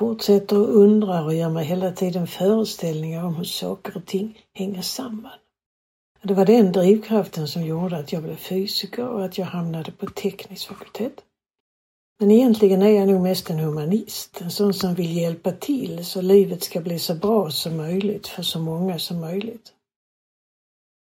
[0.00, 4.82] Fortsätter och undrar och gör mig hela tiden föreställningar om hur saker och ting hänger
[4.82, 5.38] samman.
[6.22, 10.06] Det var den drivkraften som gjorde att jag blev fysiker och att jag hamnade på
[10.06, 11.12] teknisk fakultet.
[12.20, 16.20] Men egentligen är jag nog mest en humanist, en sån som vill hjälpa till så
[16.20, 19.72] livet ska bli så bra som möjligt för så många som möjligt.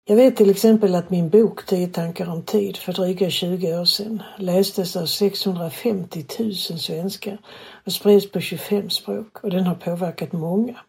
[0.06, 3.86] Jag vet till exempel att min bok Tio tankar om tid för dryga 20 år
[3.86, 7.38] sedan lästes av 650 000 svenskar
[7.86, 10.80] och spreds på 25 språk och den har påverkat många.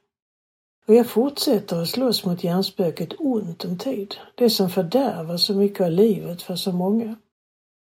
[0.87, 5.81] Och jag fortsätter att slåss mot hjärnspöket ont om tid, det som fördärvar så mycket
[5.81, 7.17] av livet för så många.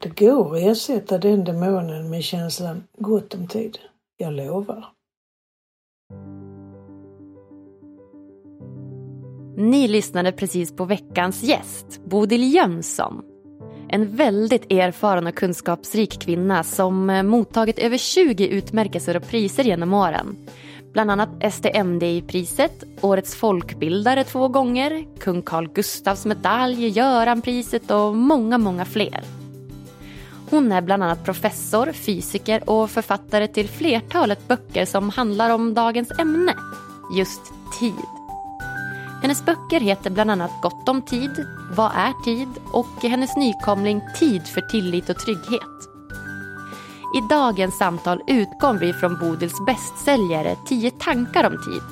[0.03, 3.79] Det går att ersätta den demonen med känslan gott om tid.
[4.17, 4.94] Jag lovar.
[9.57, 13.23] Ni lyssnade precis på veckans gäst, Bodil Jönsson.
[13.89, 19.95] En väldigt erfaren och kunskapsrik kvinna som eh, mottagit över 20 utmärkelser och priser genom
[19.95, 20.37] åren.
[20.93, 28.85] Bland annat STMDI-priset, Årets folkbildare två gånger, Kung Carl Gustavs medalj, Göranpriset och många, många
[28.85, 29.21] fler.
[30.51, 36.11] Hon är bland annat professor, fysiker och författare till flertalet böcker som handlar om dagens
[36.19, 36.55] ämne,
[37.17, 37.43] just
[37.81, 38.24] tid.
[39.23, 44.47] Hennes böcker heter bland annat Gott om tid, Vad är tid och hennes nykomling Tid
[44.47, 45.75] för tillit och trygghet.
[47.17, 51.83] I dagens samtal utgår vi från Bodils bästsäljare 10 tankar om tid.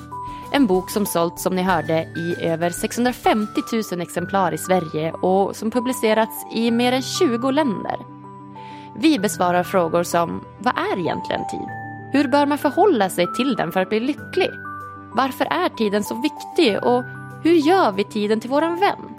[0.52, 3.52] En bok som sålts som ni hörde i över 650
[3.92, 7.96] 000 exemplar i Sverige och som publicerats i mer än 20 länder.
[8.96, 11.68] Vi besvarar frågor som Vad är egentligen tid?
[12.12, 14.50] Hur bör man förhålla sig till den för att bli lycklig?
[15.14, 17.04] Varför är tiden så viktig och
[17.42, 19.12] hur gör vi tiden till våran vän?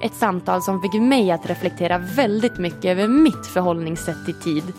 [0.00, 4.72] Ett samtal som fick mig att reflektera väldigt mycket över mitt förhållningssätt till tid.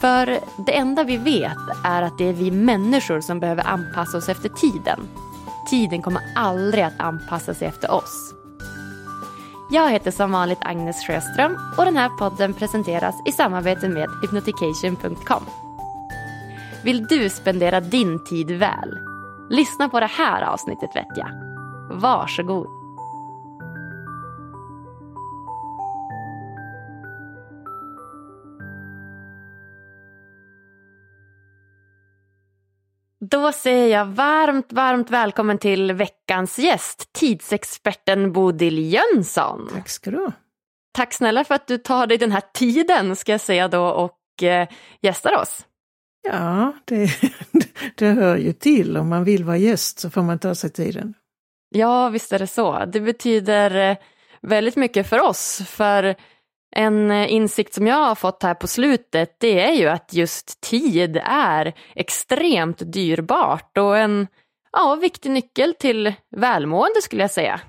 [0.00, 4.28] För det enda vi vet är att det är vi människor som behöver anpassa oss
[4.28, 5.00] efter tiden.
[5.70, 8.34] Tiden kommer aldrig att anpassa sig efter oss.
[9.70, 15.42] Jag heter som vanligt Agnes Sjöström och den här podden presenteras i samarbete med hypnotication.com.
[16.84, 19.13] Vill du spendera din tid väl?
[19.50, 21.28] Lyssna på det här avsnittet vet jag.
[21.90, 22.66] Varsågod.
[33.30, 39.68] Då säger jag varmt, varmt välkommen till veckans gäst, tidsexperten Bodil Jönsson.
[39.72, 40.32] Tack ska du ha.
[40.92, 44.42] Tack snälla för att du tar dig den här tiden, ska jag säga då, och
[44.42, 44.68] eh,
[45.00, 45.66] gästar oss.
[46.24, 47.10] Ja, det,
[47.94, 48.96] det hör ju till.
[48.96, 51.14] Om man vill vara gäst så får man ta sig tiden.
[51.70, 52.84] Ja, visst är det så.
[52.84, 53.96] Det betyder eh,
[54.42, 56.14] väldigt mycket för oss, för
[56.76, 60.60] en eh, insikt som jag har fått här på slutet, det är ju att just
[60.60, 64.26] tid är extremt dyrbart och en
[64.72, 67.60] ja, viktig nyckel till välmående skulle jag säga.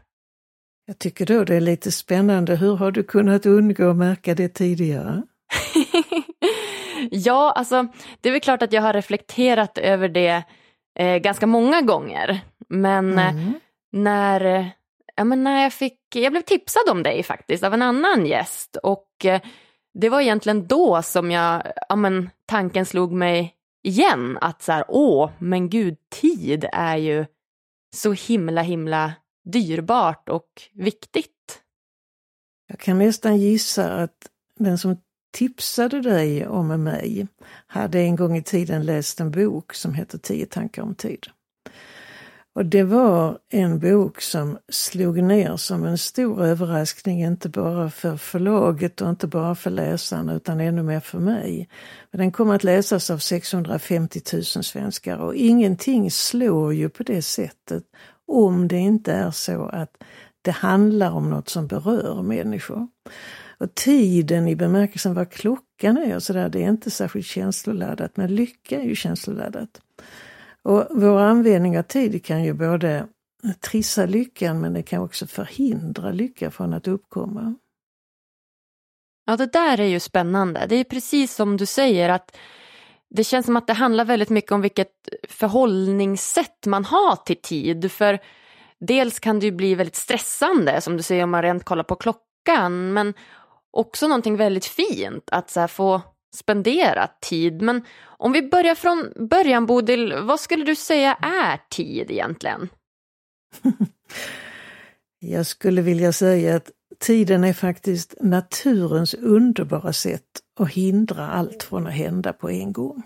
[0.88, 2.56] Jag tycker då det är lite spännande.
[2.56, 5.24] Hur har du kunnat undgå att märka det tidigare?
[7.12, 7.88] Ja, alltså
[8.22, 10.44] det är väl klart att jag har reflekterat över det
[11.00, 12.40] eh, ganska många gånger.
[12.70, 13.54] Men eh, Mm.
[13.92, 14.72] när
[15.16, 18.78] ja, men när jag, fick, jag blev tipsad om dig faktiskt av en annan gäst.
[18.84, 19.42] Och eh,
[19.94, 24.86] det var egentligen då som jag, ja, men, tanken slog mig igen att så här,
[24.88, 27.26] åh, men gud, tid är ju
[27.96, 29.14] så himla, himla
[29.46, 31.62] dyrbart och viktigt.
[32.68, 34.30] Jag kan nästan gissa att
[34.60, 34.98] den som
[35.36, 37.28] tipsade dig om mig
[37.68, 41.28] hade en gång i tiden läst en bok som heter Tio tankar om tid.
[42.56, 48.18] Och det var en bok som slog ner som en stor överraskning, inte bara för
[48.18, 51.70] förlaget och inte bara för läsarna utan ännu mer för mig.
[52.12, 57.84] Den kom att läsas av 650 000 svenskar och ingenting slår ju på det sättet
[58.28, 59.98] om det inte är så att
[60.42, 62.88] det handlar om något som berör människor.
[63.58, 68.36] Och tiden i bemärkelsen vad klockan är och sådär, det är inte särskilt känsloladdat, men
[68.36, 69.82] lycka är ju känsloladdat.
[70.62, 73.08] Och vår användning av tid kan ju både
[73.60, 77.56] trissa lyckan men det kan också förhindra lycka från att uppkomma.
[79.26, 80.66] Ja, det där är ju spännande.
[80.70, 82.38] Det är precis som du säger att
[83.10, 84.92] det känns som att det handlar väldigt mycket om vilket
[85.30, 87.92] förhållningssätt man har till tid.
[87.92, 88.20] För
[88.80, 91.96] dels kan det ju bli väldigt stressande, som du säger om man rent kollar på
[91.96, 93.14] klockan, men
[93.76, 96.02] också någonting väldigt fint att så få
[96.36, 97.62] spendera tid.
[97.62, 102.70] Men om vi börjar från början Bodil, vad skulle du säga är tid egentligen?
[105.20, 110.22] Jag skulle vilja säga att tiden är faktiskt naturens underbara sätt
[110.60, 113.04] att hindra allt från att hända på en gång.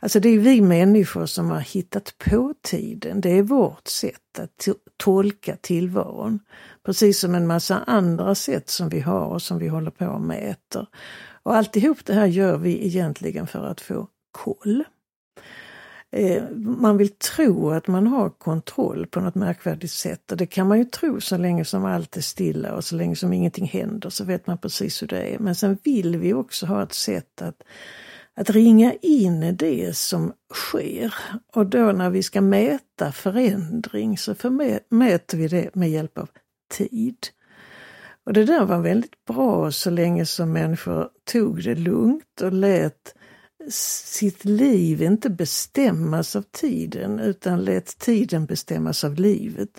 [0.00, 3.20] Alltså det är vi människor som har hittat på tiden.
[3.20, 6.40] Det är vårt sätt att tolka tillvaron.
[6.84, 10.20] Precis som en massa andra sätt som vi har och som vi håller på och
[10.20, 10.86] mäter.
[11.42, 14.84] Och alltihop det här gör vi egentligen för att få koll.
[16.10, 20.68] Eh, man vill tro att man har kontroll på något märkvärdigt sätt och det kan
[20.68, 24.10] man ju tro så länge som allt är stilla och så länge som ingenting händer
[24.10, 25.38] så vet man precis hur det är.
[25.38, 27.62] Men sen vill vi också ha ett sätt att,
[28.36, 31.14] att ringa in det som sker.
[31.54, 34.34] Och då när vi ska mäta förändring så
[34.88, 36.28] mäter vi det med hjälp av
[36.70, 37.16] tid.
[38.24, 43.14] Och det där var väldigt bra så länge som människor tog det lugnt och lät
[43.70, 49.70] sitt liv inte bestämmas av tiden utan lät tiden bestämmas av livet.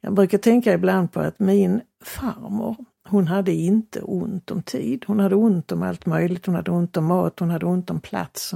[0.00, 2.76] Jag brukar tänka ibland på att min farmor,
[3.08, 5.04] hon hade inte ont om tid.
[5.06, 6.46] Hon hade ont om allt möjligt.
[6.46, 8.54] Hon hade ont om mat, hon hade ont om plats.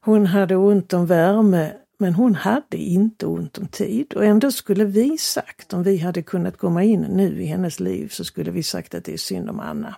[0.00, 1.72] Hon hade ont om värme.
[2.00, 6.22] Men hon hade inte ont om tid och ändå skulle vi sagt, om vi hade
[6.22, 9.50] kunnat komma in nu i hennes liv, så skulle vi sagt att det är synd
[9.50, 9.94] om Anna.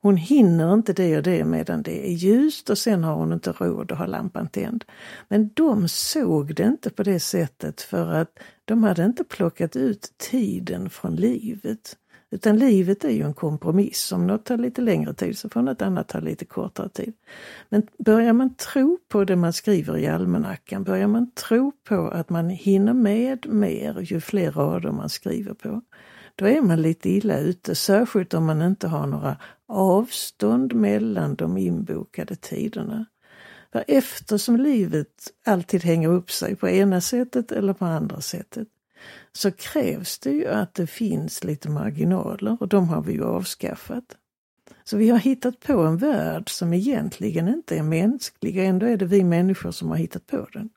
[0.00, 3.52] Hon hinner inte det och det medan det är ljust och sen har hon inte
[3.52, 4.84] råd att ha lampan tänd.
[5.28, 10.12] Men de såg det inte på det sättet för att de hade inte plockat ut
[10.16, 11.96] tiden från livet.
[12.32, 14.12] Utan livet är ju en kompromiss.
[14.12, 17.12] Om något tar lite längre tid så får något annat ta lite kortare tid.
[17.68, 22.30] Men börjar man tro på det man skriver i almanackan, börjar man tro på att
[22.30, 25.82] man hinner med mer ju fler rader man skriver på,
[26.36, 27.74] då är man lite illa ute.
[27.74, 29.36] Särskilt om man inte har några
[29.68, 33.06] avstånd mellan de inbokade tiderna.
[33.72, 38.68] För eftersom livet alltid hänger upp sig på ena sättet eller på andra sättet
[39.38, 44.16] så krävs det ju att det finns lite marginaler och de har vi ju avskaffat.
[44.84, 49.04] Så vi har hittat på en värld som egentligen inte är mänsklig ändå är det
[49.04, 50.70] vi människor som har hittat på den.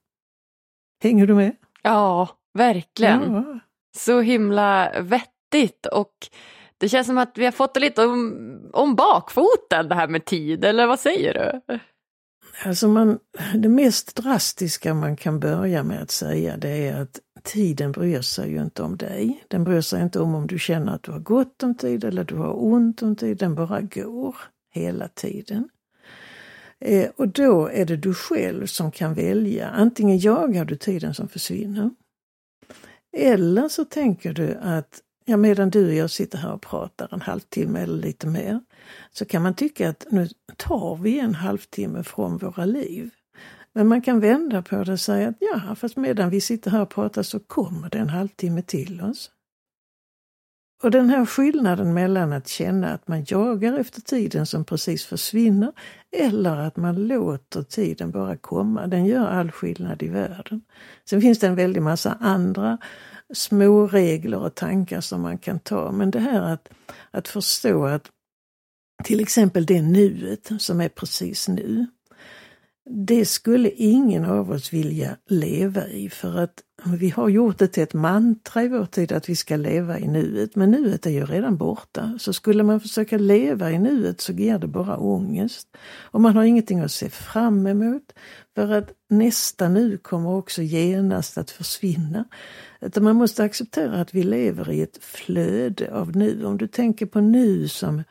[1.03, 1.55] Hänger du med?
[1.81, 3.33] Ja, verkligen.
[3.33, 3.59] Ja.
[3.97, 6.13] Så himla vettigt och
[6.77, 10.25] det känns som att vi har fått det lite om, om bakfoten det här med
[10.25, 11.77] tid, eller vad säger du?
[12.65, 13.19] Alltså man,
[13.55, 18.51] det mest drastiska man kan börja med att säga det är att tiden bryr sig
[18.51, 19.43] ju inte om dig.
[19.47, 22.23] Den bryr sig inte om om du känner att du har gott om tid eller
[22.23, 23.37] du har ont om tid.
[23.37, 24.35] Den bara går
[24.73, 25.69] hela tiden.
[26.79, 29.69] Eh, och då är det du själv som kan välja.
[29.69, 31.89] Antingen jagar du tiden som försvinner.
[33.17, 37.21] Eller så tänker du att ja, medan du och jag sitter här och pratar en
[37.21, 38.59] halvtimme eller lite mer,
[39.11, 43.09] så kan man tycka att nu tar vi en halvtimme från våra liv.
[43.75, 46.81] Men man kan vända på det och säga att ja, fast medan vi sitter här
[46.81, 49.31] och pratar så kommer det en halvtimme till oss.
[50.83, 55.71] Och den här skillnaden mellan att känna att man jagar efter tiden som precis försvinner
[56.11, 60.61] eller att man låter tiden bara komma, den gör all skillnad i världen.
[61.09, 62.77] Sen finns det en väldig massa andra
[63.33, 66.69] små regler och tankar som man kan ta, men det här att,
[67.11, 68.11] att förstå att
[69.03, 71.87] till exempel det nuet som är precis nu,
[72.89, 77.83] det skulle ingen av oss vilja leva i för att vi har gjort det till
[77.83, 81.25] ett mantra i vår tid att vi ska leva i nuet, men nuet är ju
[81.25, 82.17] redan borta.
[82.19, 85.67] Så skulle man försöka leva i nuet så ger det bara ångest.
[86.01, 88.13] Och man har ingenting att se fram emot,
[88.55, 92.25] för att nästa nu kommer också genast att försvinna.
[92.81, 96.45] Utan man måste acceptera att vi lever i ett flöde av nu.
[96.45, 98.03] Om du tänker på nu som,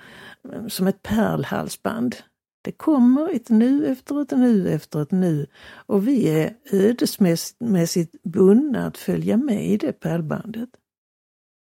[0.69, 2.17] som ett pärlhalsband.
[2.65, 5.47] Det kommer ett nu efter ett nu efter ett nu
[5.87, 10.69] och vi är ödesmässigt bundna att följa med i det pärlbandet.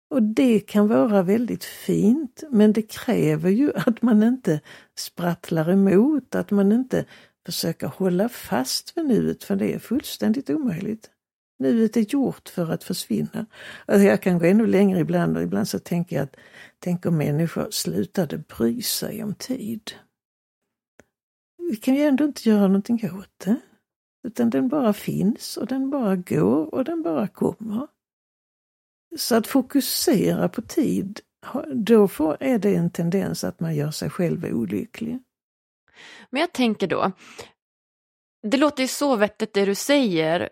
[0.09, 4.61] Och det kan vara väldigt fint, men det kräver ju att man inte
[4.97, 7.05] sprattlar emot, att man inte
[7.45, 11.09] försöker hålla fast vid nuet, för det är fullständigt omöjligt.
[11.59, 13.45] Nuet är gjort för att försvinna.
[13.85, 16.35] Alltså jag kan gå ännu längre ibland och ibland så tänker jag att
[16.79, 19.91] tänk om människor slutade bry sig om tid
[21.69, 23.55] vi kan ju ändå inte göra någonting åt det.
[24.27, 27.87] Utan den bara finns och den bara går och den bara kommer.
[29.17, 31.19] Så att fokusera på tid,
[31.73, 35.19] då får, är det en tendens att man gör sig själv olycklig.
[36.29, 37.11] Men jag tänker då,
[38.47, 40.49] det låter ju så vettigt det du säger,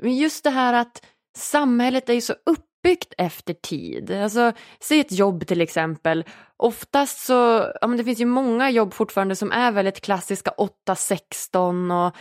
[0.00, 1.06] men just det här att
[1.36, 4.10] samhället är ju så uppbyggt efter tid.
[4.10, 6.24] Alltså, säg ett jobb till exempel.
[6.62, 10.50] Oftast så, ja men det finns ju många jobb fortfarande som är väldigt klassiska
[10.88, 12.16] 8-16 och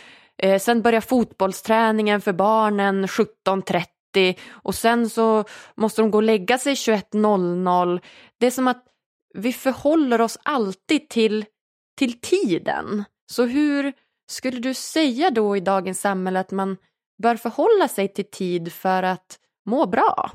[0.46, 5.44] eh, sen börjar fotbollsträningen för barnen 17.30 och sen så
[5.76, 8.02] måste de gå och lägga sig 21.00.
[8.40, 8.84] Det är som att
[9.34, 11.46] vi förhåller oss alltid till,
[11.98, 13.04] till tiden.
[13.32, 13.94] Så hur
[14.32, 16.78] skulle du säga då i dagens samhälle att man
[17.24, 20.32] bör förhålla sig till tid för att må bra?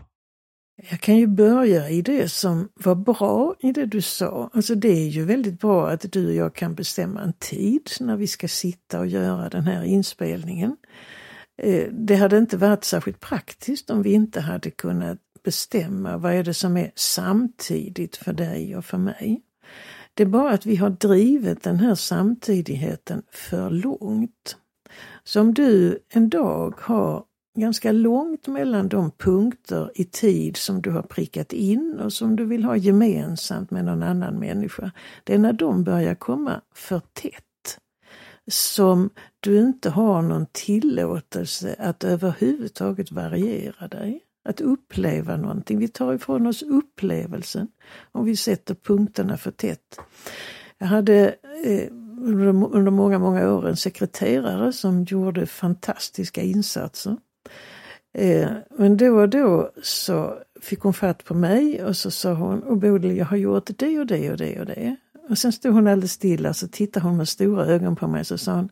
[0.76, 4.50] Jag kan ju börja i det som var bra i det du sa.
[4.52, 8.16] Alltså det är ju väldigt bra att du och jag kan bestämma en tid när
[8.16, 10.76] vi ska sitta och göra den här inspelningen.
[11.62, 16.44] Eh, det hade inte varit särskilt praktiskt om vi inte hade kunnat bestämma vad är
[16.44, 19.42] det som är samtidigt för dig och för mig.
[20.14, 24.56] Det är bara att vi har drivit den här samtidigheten för långt.
[25.24, 27.24] Så om du en dag har
[27.54, 32.44] ganska långt mellan de punkter i tid som du har prickat in och som du
[32.44, 34.90] vill ha gemensamt med någon annan människa.
[35.24, 37.44] Det är när de börjar komma för tätt
[38.50, 44.20] som du inte har någon tillåtelse att överhuvudtaget variera dig.
[44.48, 45.78] Att uppleva någonting.
[45.78, 47.68] Vi tar ifrån oss upplevelsen
[48.12, 50.00] om vi sätter punkterna för tätt.
[50.78, 51.34] Jag hade
[51.64, 51.88] eh,
[52.70, 57.16] under många, många år en sekreterare som gjorde fantastiska insatser.
[58.14, 62.62] Eh, men då och då så fick hon fatt på mig och så sa hon,
[62.62, 64.96] och Bodil jag har gjort det och det och det och det.
[65.28, 68.26] Och sen stod hon alldeles stilla så tittade hon med stora ögon på mig och
[68.26, 68.68] så sa hon,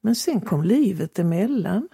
[0.00, 1.88] men sen kom livet emellan.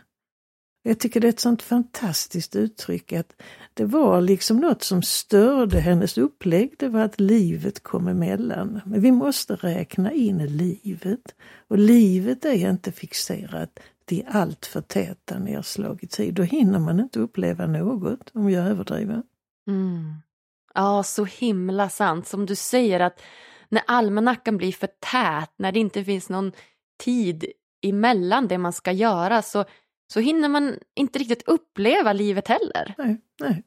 [0.83, 3.33] Jag tycker det är ett sånt fantastiskt uttryck att
[3.75, 8.80] det var liksom något som störde hennes upplägg, det var att livet kom emellan.
[8.85, 11.35] Men vi måste räkna in livet.
[11.69, 13.78] Och livet är inte fixerat
[14.11, 16.35] till allt för täta nedslag i tid.
[16.35, 19.23] Då hinner man inte uppleva något, om jag överdriver.
[19.69, 20.14] Mm.
[20.75, 22.26] Ja, så himla sant.
[22.26, 23.23] Som du säger att
[23.69, 26.52] när almanackan blir för tät, när det inte finns någon
[26.99, 27.45] tid
[27.83, 29.64] emellan det man ska göra så,
[30.12, 32.95] så hinner man inte riktigt uppleva livet heller.
[32.99, 33.64] Nej, nej.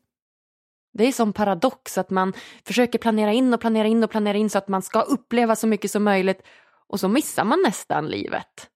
[0.94, 2.34] Det är som paradox att man
[2.66, 5.68] försöker planera in och planera in och planera in så att man ska uppleva så
[5.68, 6.42] mycket som möjligt
[6.88, 8.70] och så missar man nästan livet.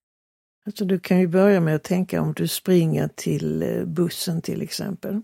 [0.68, 4.62] Alltså du kan ju börja med att tänka om du springer till eh, bussen till
[4.62, 5.22] exempel.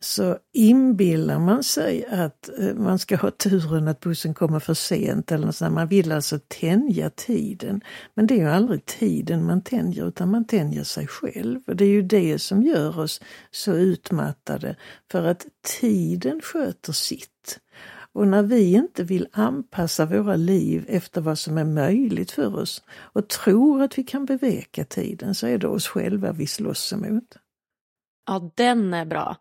[0.00, 5.32] Så inbillar man sig att eh, man ska ha turen att bussen kommer för sent
[5.32, 5.70] eller så.
[5.70, 7.80] Man vill alltså tänja tiden.
[8.14, 11.60] Men det är ju aldrig tiden man tänjer utan man tänjer sig själv.
[11.66, 14.76] Och det är ju det som gör oss så utmattade.
[15.10, 15.46] För att
[15.80, 17.60] tiden sköter sitt.
[18.16, 22.82] Och när vi inte vill anpassa våra liv efter vad som är möjligt för oss
[22.88, 27.36] och tror att vi kan beveka tiden så är det oss själva vi slåss emot.
[28.26, 29.36] Ja, den är bra.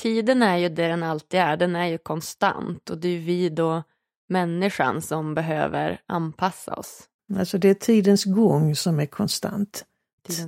[0.00, 3.48] Tiden är ju det den alltid är, den är ju konstant och det är vi
[3.48, 3.82] då,
[4.28, 7.08] människan, som behöver anpassa oss.
[7.38, 9.84] Alltså det är tidens gång som är konstant.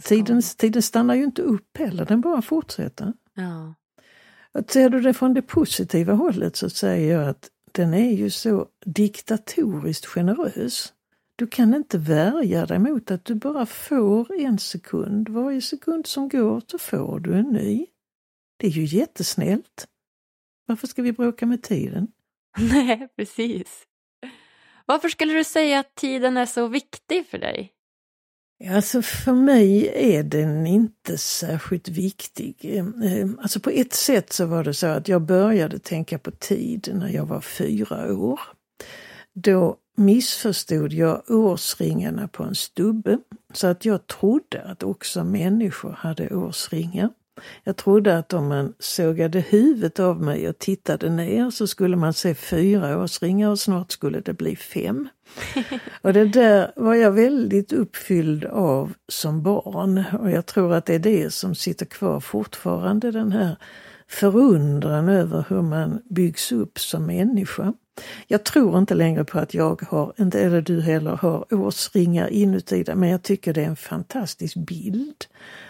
[0.04, 3.12] tiden, tiden stannar ju inte upp heller, den bara fortsätter.
[3.34, 3.74] Ja.
[4.68, 8.68] Ser du det från det positiva hållet så säger jag att den är ju så
[8.84, 10.92] diktatoriskt generös.
[11.36, 15.28] Du kan inte värja dig mot att du bara får en sekund.
[15.28, 17.86] Varje sekund som går så får du en ny.
[18.56, 19.86] Det är ju jättesnällt.
[20.66, 22.08] Varför ska vi bråka med tiden?
[22.58, 23.86] Nej, precis.
[24.86, 27.72] Varför skulle du säga att tiden är så viktig för dig?
[28.70, 32.56] Alltså för mig är den inte särskilt viktig.
[32.62, 36.30] Ehm, ehm, alltså på ett sätt så var det så att jag började tänka på
[36.30, 38.40] tid när jag var fyra år.
[39.34, 43.18] Då missförstod jag årsringarna på en stubbe
[43.52, 47.10] så att jag trodde att också människor hade årsringar.
[47.64, 52.12] Jag trodde att om man sågade huvudet av mig och tittade ner så skulle man
[52.12, 55.08] se fyra årsringar och snart skulle det bli fem.
[56.02, 60.04] och det där var jag väldigt uppfylld av som barn.
[60.20, 63.56] Och jag tror att det är det som sitter kvar fortfarande, den här
[64.12, 67.72] förundran över hur man byggs upp som människa.
[68.26, 72.82] Jag tror inte längre på att jag har, inte eller du heller, har årsringar inuti
[72.82, 75.24] det, men jag tycker det är en fantastisk bild.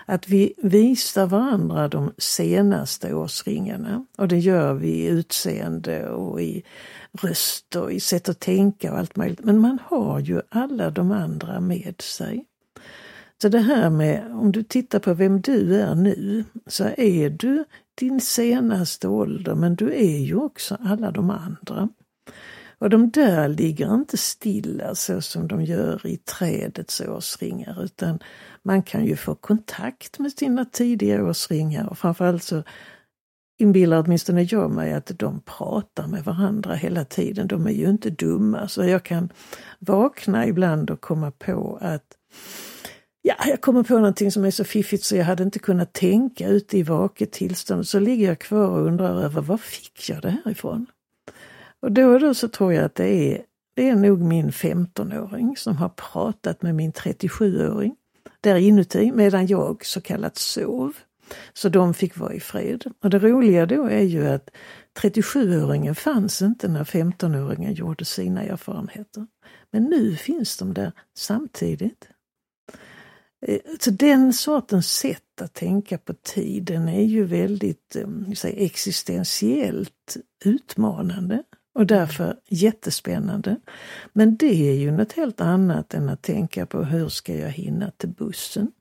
[0.07, 4.07] Att vi visar varandra de senaste årsringarna.
[4.19, 6.63] Och det gör vi i utseende och i
[7.23, 9.45] röst och i sätt att tänka och allt möjligt.
[9.45, 12.45] Men man har ju alla de andra med sig.
[13.43, 17.65] Så det här med, om du tittar på vem du är nu, så är du
[17.95, 21.89] din senaste ålder, men du är ju också alla de andra.
[22.79, 28.19] Och de där ligger inte stilla så som de gör i trädets årsringar utan
[28.63, 32.63] man kan ju få kontakt med sina tidiga årsringar och framförallt så
[33.59, 37.47] inbillar åtminstone jag mig att de pratar med varandra hela tiden.
[37.47, 39.33] De är ju inte dumma så jag kan
[39.79, 42.17] vakna ibland och komma på att
[43.25, 46.49] Ja, jag kommer på någonting som är så fiffigt så jag hade inte kunnat tänka
[46.49, 47.89] ute i vaket tillstånd.
[47.89, 50.87] Så ligger jag kvar och undrar över var fick jag det här ifrån?
[51.81, 53.43] Och då och då så tror jag att det är,
[53.75, 57.97] det är nog min 15-åring som har pratat med min 37-åring
[58.41, 60.97] där inuti medan jag så kallat sov.
[61.53, 62.85] Så de fick vara i fred.
[63.03, 64.51] Och det roliga då är ju att
[65.03, 69.27] 37-åringen fanns inte när 15-åringen gjorde sina erfarenheter.
[69.71, 72.09] Men nu finns de där samtidigt.
[73.47, 80.17] Eh, så den sortens sätt att tänka på tiden är ju väldigt eh, säga, existentiellt
[80.45, 81.43] utmanande
[81.75, 83.57] och därför jättespännande.
[84.13, 87.91] Men det är ju något helt annat än att tänka på hur ska jag hinna
[87.91, 88.73] till bussen.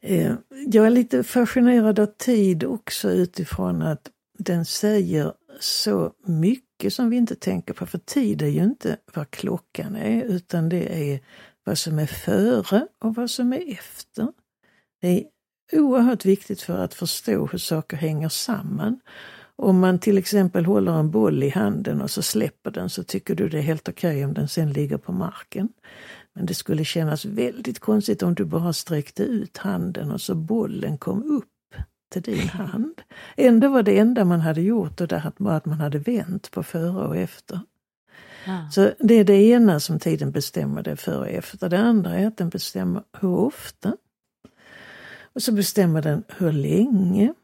[0.00, 0.34] Eh,
[0.66, 7.16] jag är lite fascinerad av tid också utifrån att den säger så mycket som vi
[7.16, 7.86] inte tänker på.
[7.86, 11.20] För tid är ju inte vad klockan är utan det är
[11.64, 14.28] vad som är före och vad som är efter.
[15.00, 15.24] Det är
[15.80, 19.00] oerhört viktigt för att förstå hur saker hänger samman.
[19.56, 23.34] Om man till exempel håller en boll i handen och så släpper den så tycker
[23.34, 25.68] du det är helt okej okay om den sen ligger på marken.
[26.34, 30.98] Men det skulle kännas väldigt konstigt om du bara sträckte ut handen och så bollen
[30.98, 31.46] kom upp
[32.12, 33.00] till din hand.
[33.36, 36.62] Ändå var det enda man hade gjort och det var att man hade vänt på
[36.62, 37.60] före och efter.
[38.46, 38.70] Ja.
[38.70, 41.68] Så det är det ena som tiden bestämmer, det för och efter.
[41.68, 43.96] Det andra är att den bestämmer hur ofta.
[45.32, 47.34] Och så bestämmer den hur länge.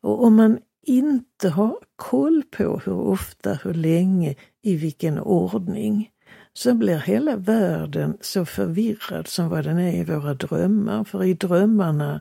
[0.00, 6.10] Och om man inte har koll på hur ofta, hur länge, i vilken ordning,
[6.52, 11.04] så blir hela världen så förvirrad som vad den är i våra drömmar.
[11.04, 12.20] För i drömmarna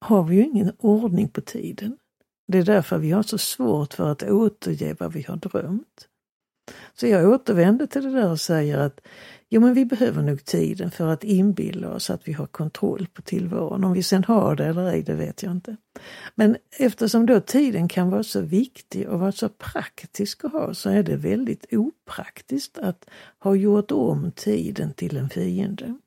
[0.00, 1.96] har vi ju ingen ordning på tiden.
[2.48, 6.08] Det är därför vi har så svårt för att återge vad vi har drömt.
[7.00, 9.00] Så jag återvänder till det där och säger att
[9.48, 13.22] Jo, men vi behöver nog tiden för att inbilla oss att vi har kontroll på
[13.22, 13.84] tillvaron.
[13.84, 15.76] Om vi sen har det eller ej, det vet jag inte.
[16.34, 20.90] Men eftersom då tiden kan vara så viktig och vara så praktisk att ha så
[20.90, 25.98] är det väldigt opraktiskt att ha gjort om tiden till en fiende.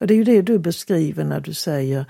[0.00, 2.06] Och det är ju det du beskriver när du säger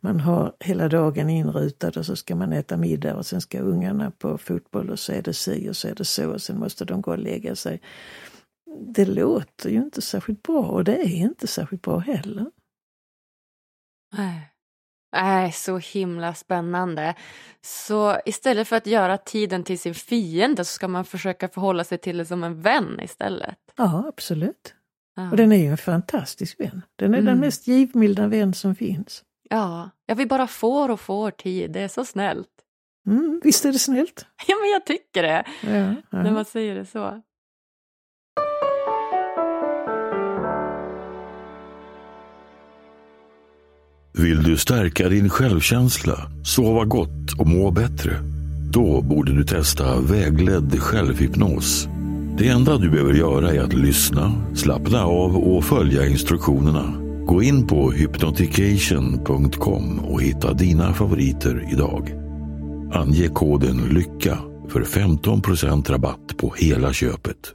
[0.00, 4.10] man har hela dagen inrutad och så ska man äta middag och sen ska ungarna
[4.10, 6.84] på fotboll och så är det si och så är det så och sen måste
[6.84, 7.80] de gå och lägga sig
[8.80, 12.46] det låter ju inte särskilt bra och det är inte särskilt bra heller.
[14.12, 14.50] Nej.
[15.12, 17.14] Nej, så himla spännande.
[17.60, 21.98] Så istället för att göra tiden till sin fiende så ska man försöka förhålla sig
[21.98, 23.58] till det som en vän istället.
[23.76, 24.74] Ja, absolut.
[25.16, 25.30] Ja.
[25.30, 26.82] Och den är ju en fantastisk vän.
[26.96, 27.24] Den är mm.
[27.24, 29.22] den mest givmilda vän som finns.
[29.50, 31.70] Ja, ja, vi bara får och får tid.
[31.70, 32.48] Det är så snällt.
[33.06, 34.26] Mm, visst är det snällt?
[34.46, 35.44] Ja, men jag tycker det.
[35.62, 36.22] Ja, ja.
[36.22, 37.22] När man säger det så.
[44.18, 48.12] Vill du stärka din självkänsla, sova gott och må bättre?
[48.72, 51.88] Då borde du testa vägledd självhypnos.
[52.38, 56.94] Det enda du behöver göra är att lyssna, slappna av och följa instruktionerna.
[57.26, 62.12] Gå in på hypnotication.com och hitta dina favoriter idag.
[62.92, 67.54] Ange koden LYCKA för 15% rabatt på hela köpet.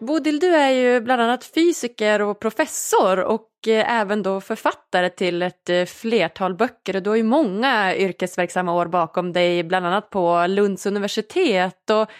[0.00, 5.42] Bodil, du är ju bland annat fysiker och professor och eh, även då författare till
[5.42, 6.96] ett eh, flertal böcker.
[6.96, 11.90] Och du har ju många yrkesverksamma år bakom dig, bland annat på Lunds universitet.
[11.90, 12.10] Och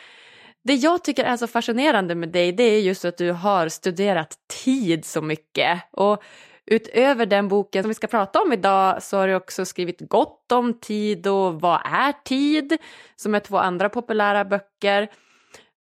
[0.64, 4.36] det jag tycker är så fascinerande med dig, det är just att du har studerat
[4.64, 5.80] tid så mycket.
[5.90, 6.22] Och
[6.66, 10.52] utöver den boken som vi ska prata om idag så har du också skrivit Gott
[10.52, 12.78] om tid och Vad är tid?
[13.16, 15.08] Som är två andra populära böcker.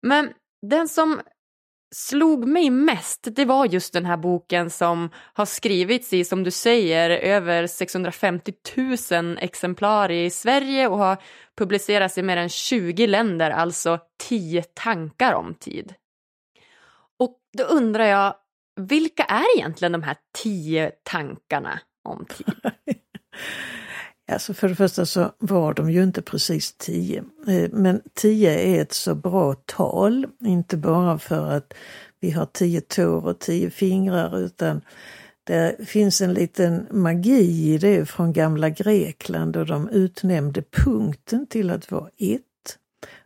[0.01, 0.29] Men
[0.61, 1.21] den som
[1.95, 6.51] slog mig mest, det var just den här boken som har skrivits i, som du
[6.51, 8.53] säger, över 650
[9.11, 11.17] 000 exemplar i Sverige och har
[11.57, 15.93] publicerats i mer än 20 länder, alltså 10 tankar om tid.
[17.19, 18.35] Och då undrar jag,
[18.75, 22.71] vilka är egentligen de här 10 tankarna om tid?
[24.27, 27.23] Alltså för det första så var de ju inte precis tio.
[27.47, 31.73] Eh, men tio är ett så bra tal, inte bara för att
[32.19, 34.81] vi har tio tår och tio fingrar utan
[35.43, 41.69] det finns en liten magi i det från gamla Grekland och de utnämnde punkten till
[41.69, 42.43] att vara ett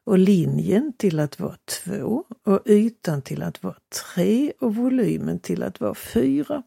[0.03, 3.75] och linjen till att vara två och ytan till att vara
[4.13, 6.63] tre och volymen till att vara fyra.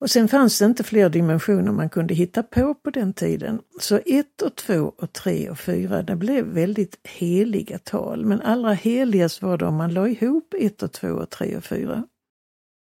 [0.00, 3.60] Och sen fanns det inte fler dimensioner man kunde hitta på på den tiden.
[3.80, 8.24] Så ett och två och tre och fyra, det blev väldigt heliga tal.
[8.24, 11.64] Men allra heligast var det om man la ihop ett och två och tre och
[11.64, 12.04] fyra.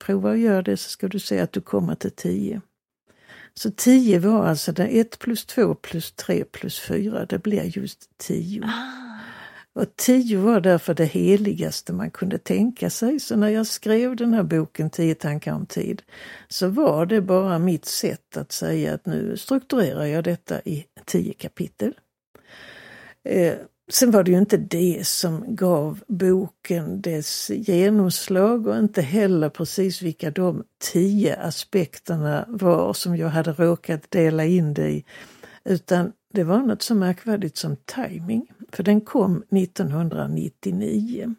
[0.04, 2.60] Prova att göra det så ska du se att du kommer till tio.
[3.54, 8.10] Så 10 var alltså det 1 plus 2 plus 3 plus 4, det blir just
[8.18, 8.64] tio.
[8.64, 9.13] Ah.
[9.74, 13.20] Och tio var därför det heligaste man kunde tänka sig.
[13.20, 16.02] Så när jag skrev den här boken Tio tankar om tid
[16.48, 21.32] så var det bara mitt sätt att säga att nu strukturerar jag detta i tio
[21.32, 21.94] kapitel.
[23.24, 23.54] Eh,
[23.92, 30.02] sen var det ju inte det som gav boken dess genomslag och inte heller precis
[30.02, 35.04] vilka de tio aspekterna var som jag hade råkat dela in det i.
[35.64, 41.34] Utan det var något så märkvärdigt som timing, för den kom 1999.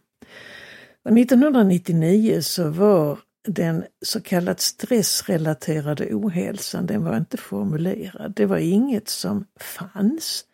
[1.04, 8.34] Och 1999 så var den så kallat stressrelaterade ohälsan, den var inte formulerad.
[8.36, 10.46] Det var inget som fanns.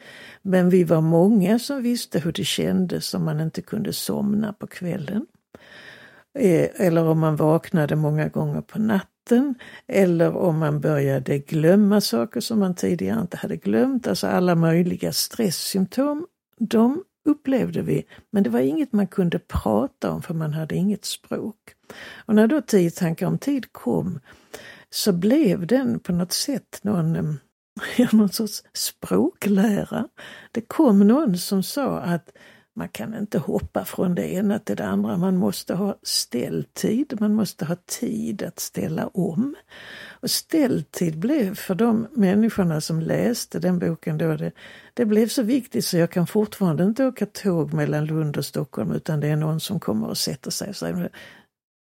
[0.42, 4.68] Men vi var många som visste hur det kändes om man inte kunde somna på
[4.68, 5.26] kvällen.
[6.40, 9.56] Eh, eller om man vaknade många gånger på natten vatten
[9.88, 14.08] eller om man började glömma saker som man tidigare inte hade glömt.
[14.08, 16.28] Alltså alla möjliga stresssymptom,
[16.60, 21.06] de upplevde vi, men det var inget man kunde prata om för man hade inget
[21.06, 21.56] språk.
[22.26, 24.20] Och när då Tio tankar om tid kom
[24.90, 27.40] så blev den på något sätt någon,
[28.12, 30.08] någon sorts språklära.
[30.52, 32.32] Det kom någon som sa att
[32.76, 35.18] man kan inte hoppa från det ena till det andra.
[35.18, 39.56] Man måste ha ställtid, man måste ha tid att ställa om.
[40.10, 44.52] Och ställtid blev för de människorna som läste den boken då, det,
[44.94, 48.92] det blev så viktigt så jag kan fortfarande inte åka tåg mellan Lund och Stockholm
[48.92, 51.10] utan det är någon som kommer och sätter sig och säger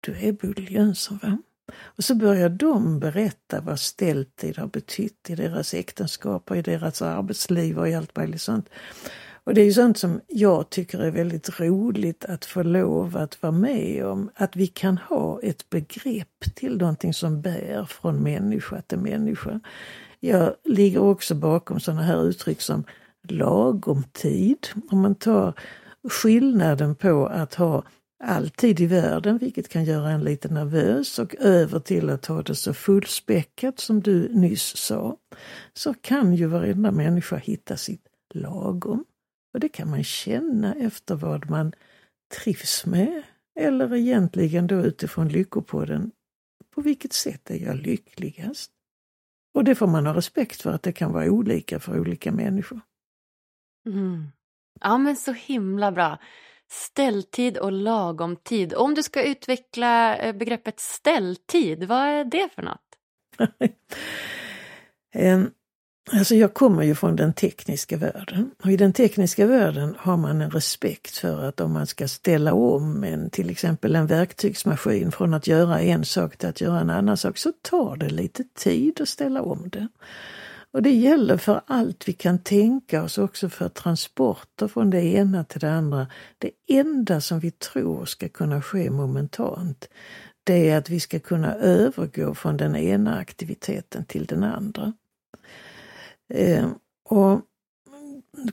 [0.01, 1.39] Du är Bodil Jönsson va?
[1.83, 7.03] Och så börjar de berätta vad ställtid har betytt i deras äktenskap och i deras
[7.03, 8.69] arbetsliv och i allt möjligt sånt.
[9.49, 13.43] Och det är ju sånt som jag tycker är väldigt roligt att få lov att
[13.43, 14.31] vara med om.
[14.35, 19.61] Att vi kan ha ett begrepp till någonting som bär från människa till människa.
[20.21, 22.85] Jag ligger också bakom sådana här uttryck som
[23.29, 24.69] lagom tid.
[24.91, 25.53] Om man tar
[26.09, 27.83] skillnaden på att ha
[28.25, 32.55] alltid i världen, vilket kan göra en lite nervös, och över till att ha det
[32.55, 35.17] så fullspäckat som du nyss sa,
[35.75, 39.05] så kan ju varenda människa hitta sitt lagom.
[39.59, 41.73] Och det kan man känna efter vad man
[42.35, 43.23] trivs med
[43.61, 46.11] eller egentligen då utifrån Lyckopodden.
[46.75, 48.71] På vilket sätt är jag lyckligast?
[49.55, 52.81] Och det får man ha respekt för att det kan vara olika för olika människor.
[53.87, 54.27] Mm.
[54.81, 56.19] Ja men så himla bra.
[56.71, 58.75] Ställtid och lagom tid.
[58.75, 62.99] Om du ska utveckla eh, begreppet ställtid, vad är det för något?
[66.13, 70.41] Alltså jag kommer ju från den tekniska världen och i den tekniska världen har man
[70.41, 75.35] en respekt för att om man ska ställa om en, till exempel en verktygsmaskin från
[75.35, 79.01] att göra en sak till att göra en annan sak så tar det lite tid
[79.01, 79.89] att ställa om det.
[80.73, 85.45] Och det gäller för allt vi kan tänka oss, också för transporter från det ena
[85.45, 86.07] till det andra.
[86.39, 89.89] Det enda som vi tror ska kunna ske momentant,
[90.45, 94.93] det är att vi ska kunna övergå från den ena aktiviteten till den andra.
[96.29, 96.69] Eh,
[97.09, 97.41] och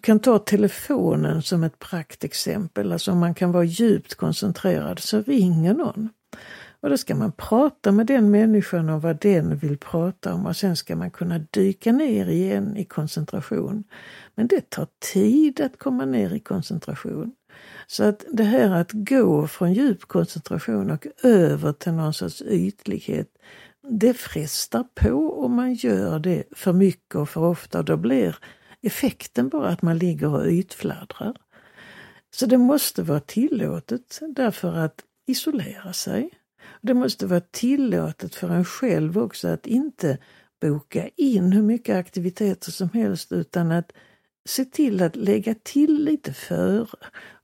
[0.01, 2.91] kan ta telefonen som ett praktexempel.
[2.91, 6.09] Alltså om man kan vara djupt koncentrerad så ringer någon.
[6.85, 10.55] Och då ska man prata med den människan om vad den vill prata om och
[10.55, 13.83] sen ska man kunna dyka ner igen i koncentration.
[14.35, 17.31] Men det tar tid att komma ner i koncentration.
[17.87, 23.27] Så att det här att gå från djup koncentration och över till någon sorts ytlighet,
[23.89, 27.83] det frestar på om man gör det för mycket och för ofta.
[27.83, 28.35] Då blir
[28.81, 31.35] effekten bara att man ligger och ytfladdrar.
[32.35, 36.29] Så det måste vara tillåtet därför att isolera sig.
[36.81, 40.17] Det måste vara tillåtet för en själv också att inte
[40.61, 43.91] boka in hur mycket aktiviteter som helst utan att
[44.45, 46.87] se till att lägga till lite före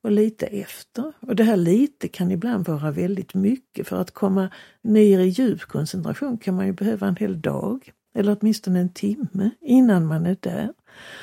[0.04, 1.14] och lite efter.
[1.20, 3.88] Och det här lite kan ibland vara väldigt mycket.
[3.88, 4.50] För att komma
[4.82, 9.50] ner i djup koncentration kan man ju behöva en hel dag eller åtminstone en timme
[9.62, 10.74] innan man är där.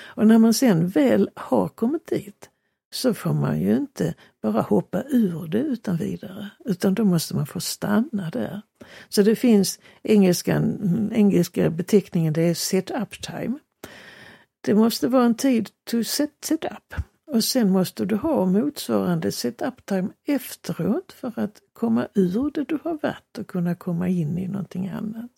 [0.06, 2.50] Och när man sen väl har kommit dit
[2.90, 7.46] så får man ju inte bara hoppa ur det utan vidare, utan då måste man
[7.46, 8.62] få stanna där.
[9.08, 13.58] Så det finns engelskan, engelska beteckningen, det är set up time.
[14.60, 16.94] Det måste vara en tid to set, set up.
[17.30, 22.98] Och sen måste du ha motsvarande setup-time efteråt för att komma ur det du har
[23.02, 25.30] varit och kunna komma in i någonting annat.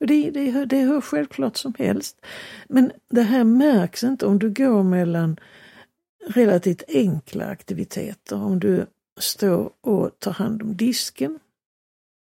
[0.00, 2.24] Och det, det, det är hur självklart som helst.
[2.68, 5.36] Men det här märks inte om du går mellan
[6.26, 8.36] relativt enkla aktiviteter.
[8.36, 8.86] Om du
[9.20, 11.38] står och tar hand om disken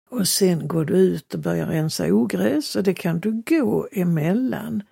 [0.09, 4.83] och sen går du ut och börjar rensa ogräs och det kan du gå emellan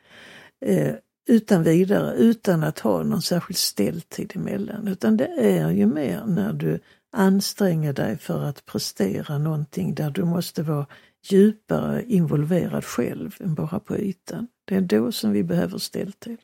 [0.66, 0.96] eh,
[1.30, 4.88] utan vidare, utan att ha någon särskild ställtid emellan.
[4.88, 6.80] Utan det är ju mer när du
[7.12, 10.86] anstränger dig för att prestera någonting där du måste vara
[11.24, 14.48] djupare involverad själv än bara på ytan.
[14.66, 16.38] Det är då som vi behöver ställtid.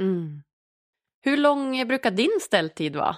[0.00, 0.42] Mm.
[1.22, 3.16] Hur lång brukar din ställtid vara?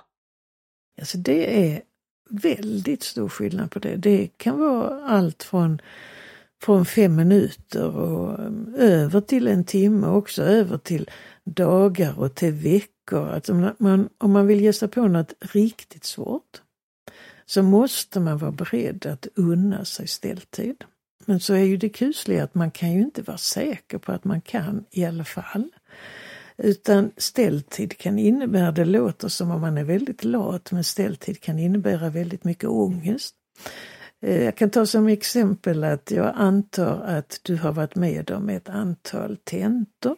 [0.98, 1.82] Alltså det är
[2.30, 3.96] väldigt stor skillnad på det.
[3.96, 5.80] Det kan vara allt från,
[6.62, 11.10] från fem minuter och mm, över till en timme också, över till
[11.44, 13.28] dagar och till veckor.
[13.28, 16.62] Alltså man, om man vill ge sig på något riktigt svårt
[17.46, 20.84] så måste man vara beredd att unna sig ställtid.
[21.24, 24.24] Men så är ju det kusliga att man kan ju inte vara säker på att
[24.24, 25.70] man kan i alla fall.
[26.56, 31.58] Utan ställtid kan innebära, det låter som om man är väldigt lat, men ställtid kan
[31.58, 33.34] innebära väldigt mycket ångest.
[34.22, 38.48] Eh, jag kan ta som exempel att jag antar att du har varit med om
[38.48, 40.16] ett antal tentor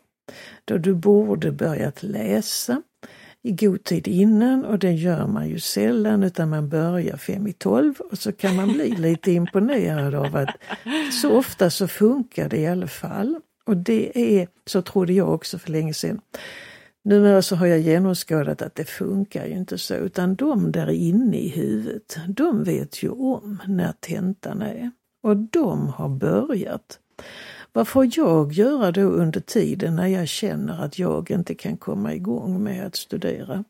[0.64, 2.82] då du borde börjat läsa
[3.42, 7.52] i god tid innan och det gör man ju sällan utan man börjar fem i
[7.52, 10.56] tolv och så kan man bli lite imponerad av att
[11.22, 13.40] så ofta så funkar det i alla fall.
[13.64, 16.20] Och det är, så trodde jag också för länge sedan.
[17.04, 21.36] Numera så har jag genomskådat att det funkar ju inte så, utan de där inne
[21.38, 24.90] i huvudet, de vet ju om när tentan är.
[25.22, 26.98] Och de har börjat.
[27.72, 32.14] Vad får jag göra då under tiden när jag känner att jag inte kan komma
[32.14, 33.64] igång med att studera?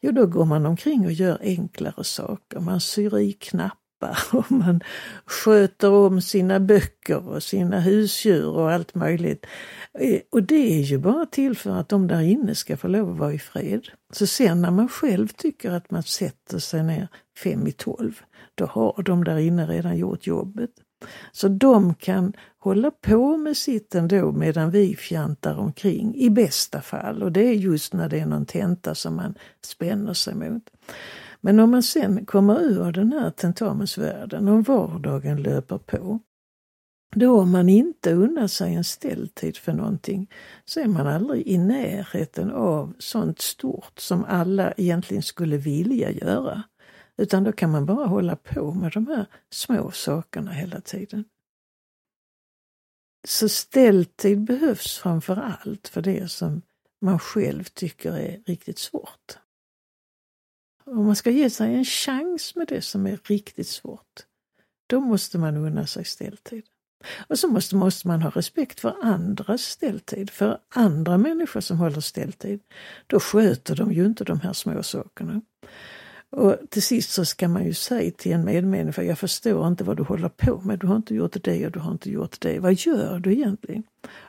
[0.00, 2.60] Jo, då går man omkring och gör enklare saker.
[2.60, 3.79] Man syr i knappar
[4.32, 4.80] och man
[5.24, 9.46] sköter om sina böcker och sina husdjur och allt möjligt.
[9.98, 13.10] Eh, och det är ju bara till för att de där inne ska få lov
[13.10, 13.88] att vara i fred.
[14.12, 17.08] Så sen när man själv tycker att man sätter sig ner
[17.42, 18.20] fem i tolv,
[18.54, 20.70] då har de där inne redan gjort jobbet.
[21.32, 27.22] Så de kan hålla på med sitt ändå medan vi fjantar omkring, i bästa fall.
[27.22, 29.34] Och det är just när det är någon tenta som man
[29.64, 30.62] spänner sig mot.
[31.40, 36.20] Men om man sen kommer ur den här tentamensvärlden om vardagen löper på,
[37.16, 40.30] då om man inte unnar sig en ställtid för någonting
[40.64, 46.62] så är man aldrig i närheten av sånt stort som alla egentligen skulle vilja göra.
[47.16, 51.24] Utan då kan man bara hålla på med de här små sakerna hela tiden.
[53.28, 56.62] Så ställtid behövs framför allt för det som
[57.00, 59.38] man själv tycker är riktigt svårt.
[60.90, 64.26] Om man ska ge sig en chans med det som är riktigt svårt,
[64.86, 66.64] då måste man unna sig ställtid.
[67.28, 72.00] Och så måste, måste man ha respekt för andras ställtid, för andra människor som håller
[72.00, 72.60] ställtid.
[73.06, 75.40] Då sköter de ju inte de här små sakerna.
[76.30, 79.96] Och till sist så ska man ju säga till en medmänniska, jag förstår inte vad
[79.96, 82.58] du håller på med, du har inte gjort det och du har inte gjort det.
[82.58, 83.82] Vad gör du egentligen?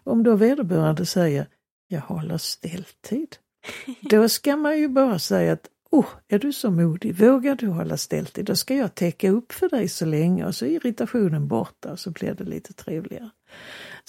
[0.04, 1.48] Om då vederbörande säger,
[1.88, 3.36] jag håller ställtid.
[4.02, 7.16] Då ska man ju bara säga att Oh, är du så modig?
[7.16, 8.44] Vågar du hålla ställt dig?
[8.44, 12.00] Då ska jag täcka upp för dig så länge och så är irritationen borta och
[12.00, 13.30] så blir det lite trevligare.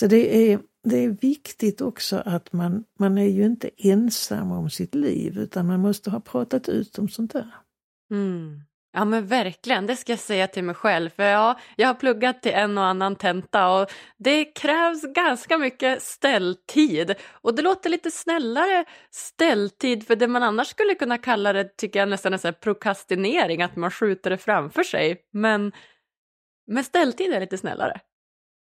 [0.00, 4.70] Så det är det är viktigt också att man, man är ju inte ensam om
[4.70, 7.54] sitt liv utan man måste ha pratat ut om sånt där.
[8.10, 8.60] Mm.
[8.94, 11.10] Ja men verkligen, det ska jag säga till mig själv.
[11.10, 16.02] För ja, jag har pluggat till en och annan tenta och det krävs ganska mycket
[16.02, 17.14] ställtid.
[17.30, 21.98] Och det låter lite snällare ställtid för det man annars skulle kunna kalla det tycker
[21.98, 25.16] jag nästan är prokrastinering, att man skjuter det framför sig.
[25.32, 25.72] Men,
[26.66, 28.00] men ställtid är lite snällare.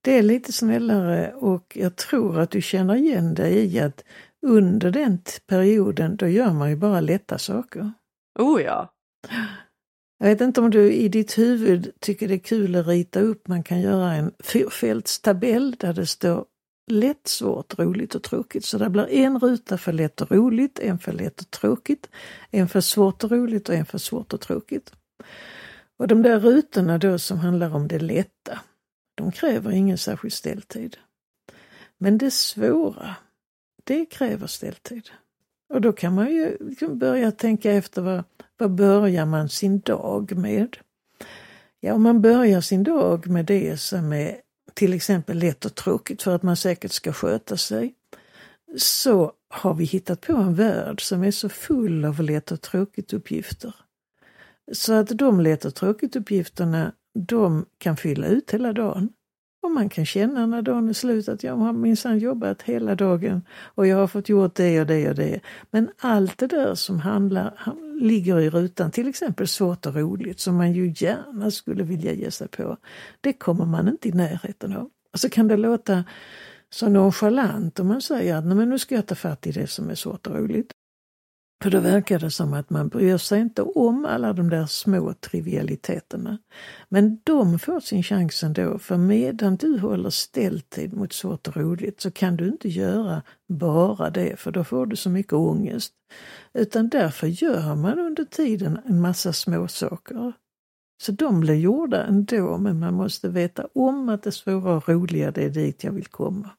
[0.04, 4.04] Det är lite snällare och jag tror att du känner igen dig i att
[4.46, 7.92] under den perioden då gör man ju bara lätta saker.
[8.38, 8.92] Oh ja.
[10.18, 13.48] Jag vet inte om du i ditt huvud tycker det är kul att rita upp,
[13.48, 16.44] man kan göra en fyrfältstabell där det står
[16.90, 18.64] lätt, svårt, roligt och tråkigt.
[18.64, 22.10] Så det blir en ruta för lätt och roligt, en för lätt och tråkigt,
[22.50, 24.92] en för svårt och roligt och en för svårt och tråkigt.
[25.98, 28.60] Och de där rutorna då som handlar om det lätta,
[29.14, 30.96] de kräver ingen särskild ställtid.
[31.98, 33.16] Men det svåra,
[33.84, 35.10] det kräver ställtid.
[35.68, 38.24] Och då kan man ju liksom börja tänka efter vad,
[38.58, 40.76] vad börjar man sin dag med?
[41.80, 44.36] Ja, om man börjar sin dag med det som är
[44.74, 47.94] till exempel lätt och tråkigt för att man säkert ska sköta sig,
[48.76, 53.12] så har vi hittat på en värld som är så full av lätt och tråkigt
[53.12, 53.74] uppgifter.
[54.72, 59.08] Så att de lätt och tråkigt uppgifterna, de kan fylla ut hela dagen.
[59.66, 63.42] Och man kan känna när dagen är slut att jag har minsann jobbat hela dagen
[63.74, 65.40] och jag har fått gjort det och det och det.
[65.70, 70.56] Men allt det där som handlar, ligger i rutan, till exempel svårt och roligt som
[70.56, 72.76] man ju gärna skulle vilja ge sig på,
[73.20, 74.90] det kommer man inte i närheten av.
[75.12, 76.04] Och så kan det låta
[76.70, 79.90] så nonchalant om man säger att men nu ska jag ta fatt i det som
[79.90, 80.72] är svårt och roligt.
[81.62, 85.14] För då verkar det som att man bryr sig inte om alla de där små
[85.14, 86.38] trivialiteterna.
[86.88, 92.00] Men de får sin chans ändå, för medan du håller ställtid mot svårt och roligt
[92.00, 95.92] så kan du inte göra bara det, för då får du så mycket ångest.
[96.54, 100.32] Utan därför gör man under tiden en massa småsaker.
[101.02, 105.30] Så de blir gjorda ändå, men man måste veta om att det svåra och roliga,
[105.30, 106.50] det är dit jag vill komma.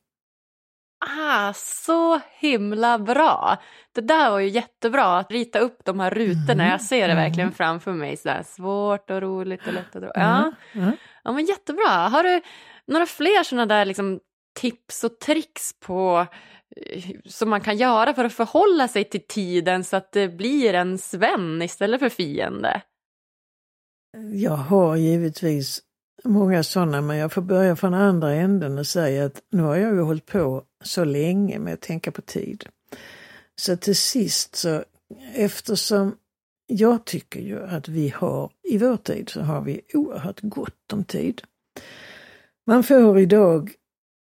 [0.99, 3.57] Ah, så himla bra!
[3.91, 6.63] Det där var ju jättebra, att rita upp de här rutorna.
[6.63, 6.67] Mm.
[6.67, 7.23] Jag ser det mm.
[7.23, 8.17] verkligen framför mig.
[8.17, 10.12] Så svårt och roligt och lätt och dra.
[10.15, 10.51] Ja.
[10.73, 10.91] Mm.
[11.23, 11.89] ja, men jättebra.
[11.89, 12.41] Har du
[12.88, 14.19] några fler sådana där liksom,
[14.60, 16.27] tips och tricks på
[16.75, 20.73] eh, som man kan göra för att förhålla sig till tiden så att det blir
[20.73, 22.81] en vän istället för fiende?
[24.33, 25.81] Jag har givetvis
[26.23, 29.93] många sådana, men jag får börja från andra änden och säga att nu har jag
[29.93, 32.65] ju hållit på så länge med att tänka på tid.
[33.56, 34.84] Så till sist så,
[35.34, 36.15] eftersom
[36.67, 41.03] jag tycker ju att vi har, i vår tid så har vi oerhört gott om
[41.03, 41.41] tid.
[42.67, 43.71] Man får idag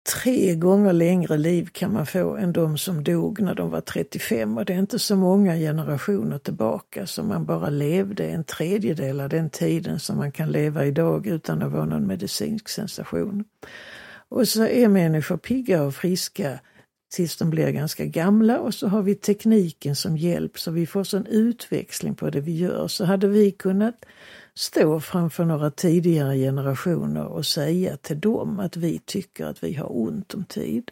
[0.05, 4.59] tre gånger längre liv kan man få än de som dog när de var 35
[4.59, 9.29] och det är inte så många generationer tillbaka som man bara levde en tredjedel av
[9.29, 13.45] den tiden som man kan leva idag utan att vara någon medicinsk sensation.
[14.29, 16.59] Och så är människor pigga och friska
[17.15, 21.05] tills de blir ganska gamla och så har vi tekniken som hjälp så vi får
[21.05, 22.89] sån utväxling på det vi gör.
[22.89, 24.05] Så hade vi kunnat
[24.55, 29.97] stå framför några tidigare generationer och säga till dem att vi tycker att vi har
[29.97, 30.91] ont om tid,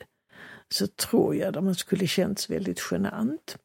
[0.68, 3.56] så tror jag att man skulle känts väldigt genant.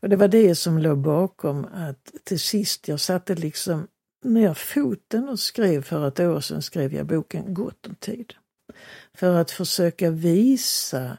[0.00, 3.86] Och det var det som låg bakom att till sist jag satte liksom
[4.24, 8.34] ner foten och skrev för ett år sedan skrev jag boken Gott om tid.
[9.14, 11.18] För att försöka visa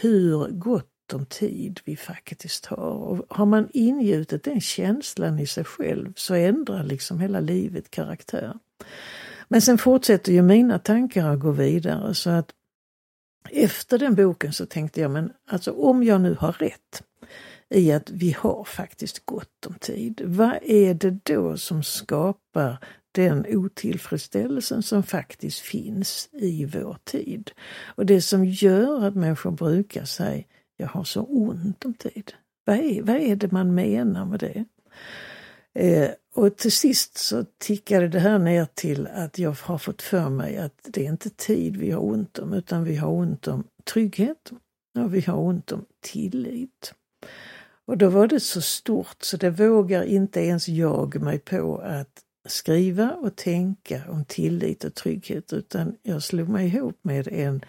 [0.00, 2.76] hur gott om tid vi faktiskt har.
[2.76, 8.58] Och har man ingjutit den känslan i sig själv så ändrar liksom hela livet karaktär.
[9.48, 12.52] Men sen fortsätter ju mina tankar att gå vidare så att
[13.50, 17.02] efter den boken så tänkte jag, men alltså om jag nu har rätt
[17.68, 22.78] i att vi har faktiskt gott om tid, vad är det då som skapar
[23.16, 27.50] den otillfredsställelsen som faktiskt finns i vår tid?
[27.84, 30.44] Och det som gör att människor brukar säga
[30.76, 32.32] jag har så ont om tid.
[32.64, 34.64] Vad är, vad är det man menar med det?
[35.74, 40.28] Eh, och till sist så tickade det här ner till att jag har fått för
[40.28, 43.64] mig att det är inte tid vi har ont om, utan vi har ont om
[43.84, 44.52] trygghet
[44.98, 46.94] och vi har ont om tillit.
[47.86, 52.25] Och då var det så stort så det vågar inte ens jag mig på att
[52.46, 57.64] skriva och tänka om tillit och trygghet, utan jag slog mig ihop med en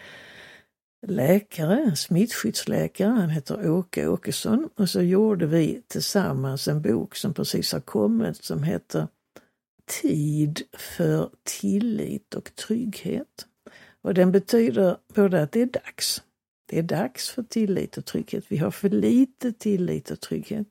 [1.06, 7.34] läkare, en smittskyddsläkare, han heter Åke Åkesson och så gjorde vi tillsammans en bok som
[7.34, 9.08] precis har kommit som heter
[10.02, 13.46] Tid för tillit och trygghet.
[14.02, 16.22] Och den betyder både att det är dags
[16.68, 18.44] det är dags för tillit och trygghet.
[18.48, 20.66] Vi har för lite tillit och trygghet.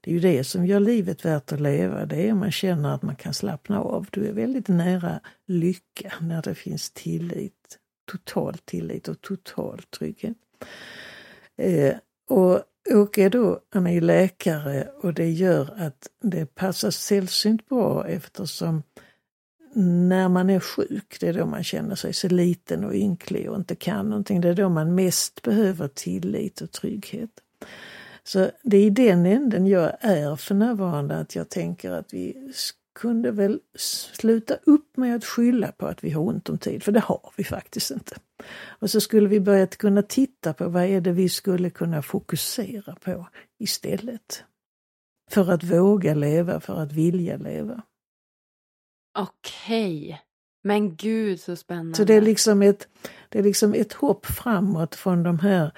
[0.00, 2.06] Det är ju det som gör livet värt att leva.
[2.06, 4.06] Det är om man känner att man kan slappna av.
[4.10, 7.78] Du är väldigt nära lycka när det finns tillit.
[8.10, 10.36] Total tillit och total trygghet.
[11.56, 11.94] Eh,
[12.28, 18.06] och Åke då, han är ju läkare och det gör att det passar sällsynt bra
[18.08, 18.82] eftersom
[19.78, 23.56] när man är sjuk, det är då man känner sig så liten och ynklig och
[23.56, 24.40] inte kan någonting.
[24.40, 27.30] Det är då man mest behöver tillit och trygghet.
[28.24, 32.52] Så det är i den änden jag är för närvarande, att jag tänker att vi
[32.94, 33.60] kunde väl
[34.18, 37.32] sluta upp med att skylla på att vi har ont om tid, för det har
[37.36, 38.16] vi faktiskt inte.
[38.68, 42.94] Och så skulle vi börja kunna titta på vad är det vi skulle kunna fokusera
[42.94, 44.44] på istället.
[45.30, 47.82] För att våga leva, för att vilja leva.
[49.18, 50.22] Okej.
[50.62, 51.96] Men gud så spännande.
[51.96, 52.88] Så det är liksom ett,
[53.28, 55.72] det är liksom ett hopp framåt från de här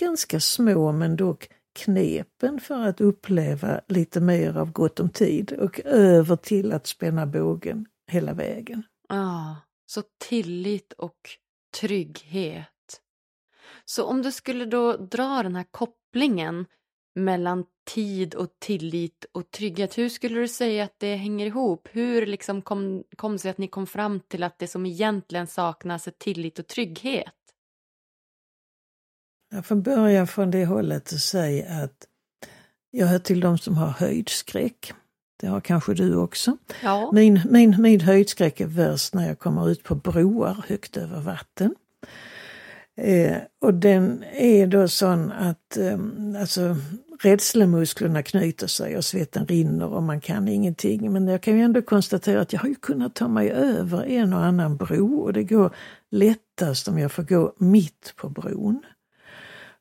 [0.00, 5.80] ganska små men dock knepen för att uppleva lite mer av gott om tid och
[5.84, 8.82] över till att spänna bågen hela vägen.
[9.08, 11.18] Ja, så tillit och
[11.80, 12.68] trygghet.
[13.84, 16.66] Så om du skulle då dra den här kopplingen
[17.14, 21.88] mellan tid och tillit och trygghet, hur skulle du säga att det hänger ihop?
[21.92, 26.06] Hur liksom kom, kom sig att ni kom fram till att det som egentligen saknas
[26.06, 27.32] är tillit och trygghet?
[29.50, 32.06] Jag får börja från det hållet och säga att
[32.90, 34.92] jag hör till de som har höjdskräck.
[35.40, 36.56] Det har kanske du också.
[36.82, 37.10] Ja.
[37.12, 41.74] Min, min, min höjdskräck är värst när jag kommer ut på broar högt över vatten.
[42.96, 45.98] Eh, och den är då sån att eh,
[46.40, 46.76] alltså,
[47.22, 51.12] rädslemusklerna knyter sig och svetten rinner och man kan ingenting.
[51.12, 54.32] Men jag kan ju ändå konstatera att jag har ju kunnat ta mig över en
[54.32, 55.74] och annan bro och det går
[56.10, 58.82] lättast om jag får gå mitt på bron.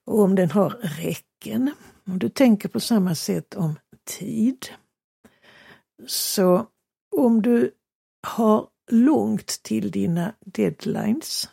[0.06, 1.72] Och om den har räcken.
[2.08, 3.76] Om du tänker på samma sätt om
[4.20, 4.68] tid.
[6.08, 6.66] Så
[7.16, 7.72] om du
[8.28, 11.50] har långt till dina deadlines,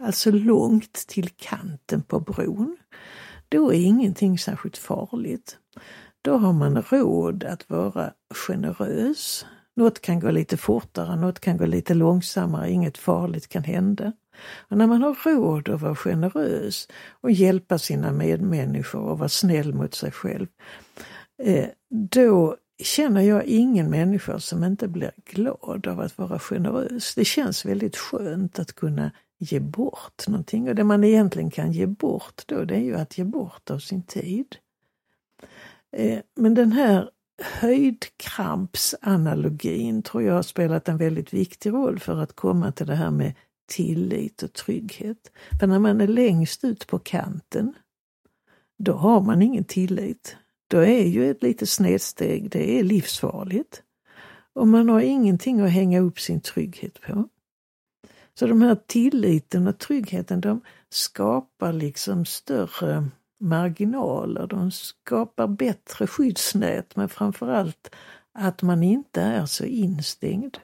[0.00, 2.76] alltså långt till kanten på bron,
[3.48, 5.58] då är ingenting särskilt farligt.
[6.22, 9.46] Då har man råd att vara generös.
[9.76, 14.12] Något kan gå lite fortare, något kan gå lite långsammare, inget farligt kan hända.
[14.68, 19.74] Och när man har råd att vara generös och hjälpa sina medmänniskor och vara snäll
[19.74, 20.46] mot sig själv,
[21.42, 27.14] eh, då känner jag ingen människa som inte blir glad av att vara generös.
[27.14, 29.10] Det känns väldigt skönt att kunna
[29.42, 30.68] ge bort någonting.
[30.68, 33.78] Och det man egentligen kan ge bort då, det är ju att ge bort av
[33.78, 34.56] sin tid.
[35.96, 37.10] Eh, men den här
[37.42, 43.10] höjdkrampsanalogin tror jag har spelat en väldigt viktig roll för att komma till det här
[43.10, 43.34] med
[43.66, 45.32] tillit och trygghet.
[45.60, 47.74] För när man är längst ut på kanten,
[48.78, 50.36] då har man ingen tillit.
[50.68, 53.82] Då är ju ett litet snedsteg, det är livsfarligt.
[54.52, 57.28] Och man har ingenting att hänga upp sin trygghet på.
[58.40, 60.60] Så de här tilliten och tryggheten, de
[60.90, 63.08] skapar liksom större
[63.40, 67.94] marginaler, de skapar bättre skyddsnät, men framförallt
[68.34, 70.58] att man inte är så instängd.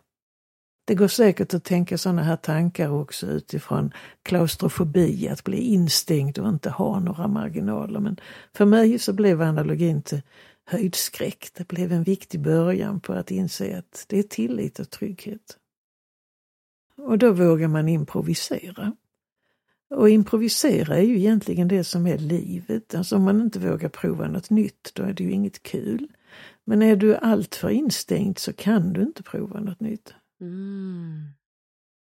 [0.87, 6.49] Det går säkert att tänka sådana här tankar också utifrån klaustrofobi, att bli instängd och
[6.49, 8.01] inte ha några marginaler.
[8.01, 8.17] Men
[8.55, 10.23] för mig så blev analogin till
[10.65, 11.49] höjdskräck.
[11.55, 15.59] Det blev en viktig början på att inse att det är tillit och trygghet.
[16.97, 18.93] Och då vågar man improvisera.
[19.91, 22.95] Och improvisera är ju egentligen det som är livet.
[22.95, 26.09] Alltså om man inte vågar prova något nytt, då är det ju inget kul.
[26.65, 30.15] Men är du alltför instängd så kan du inte prova något nytt.
[30.41, 31.29] Mm.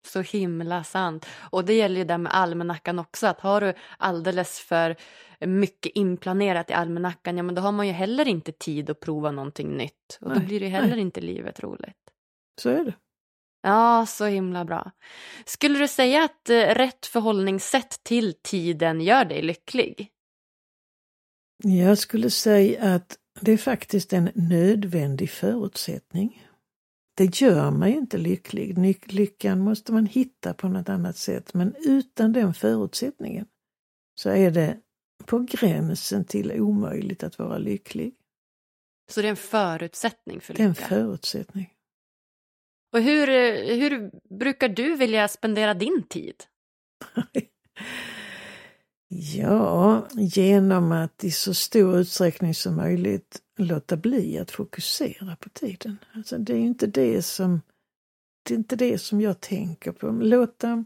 [0.06, 1.26] Så himla sant.
[1.50, 4.96] Och det gäller ju det med almanackan också, att har du alldeles för
[5.40, 9.30] mycket inplanerat i almanackan, ja men då har man ju heller inte tid att prova
[9.30, 10.18] någonting nytt.
[10.20, 11.00] Och då Nej, blir det heller nej.
[11.00, 11.96] inte livet roligt.
[12.60, 12.94] Så är det.
[13.62, 14.90] Ja, så himla bra.
[15.44, 20.08] Skulle du säga att eh, rätt förhållningssätt till tiden gör dig lycklig?
[21.64, 26.46] Jag skulle säga att det är faktiskt en nödvändig förutsättning.
[27.16, 28.78] Det gör mig inte lycklig.
[29.12, 31.54] Lyckan måste man hitta på något annat sätt.
[31.54, 33.46] Men utan den förutsättningen
[34.14, 34.78] så är det
[35.26, 38.14] på gränsen till omöjligt att vara lycklig.
[39.10, 40.86] Så det är en förutsättning för Det är en lycka?
[40.86, 41.70] förutsättning.
[42.92, 46.34] Och hur, eh, hur brukar du vilja spendera din tid?
[49.14, 55.98] Ja, genom att i så stor utsträckning som möjligt låta bli att fokusera på tiden.
[56.14, 57.60] Alltså det är inte det som
[58.42, 60.10] det är inte det som jag tänker på.
[60.10, 60.84] Låta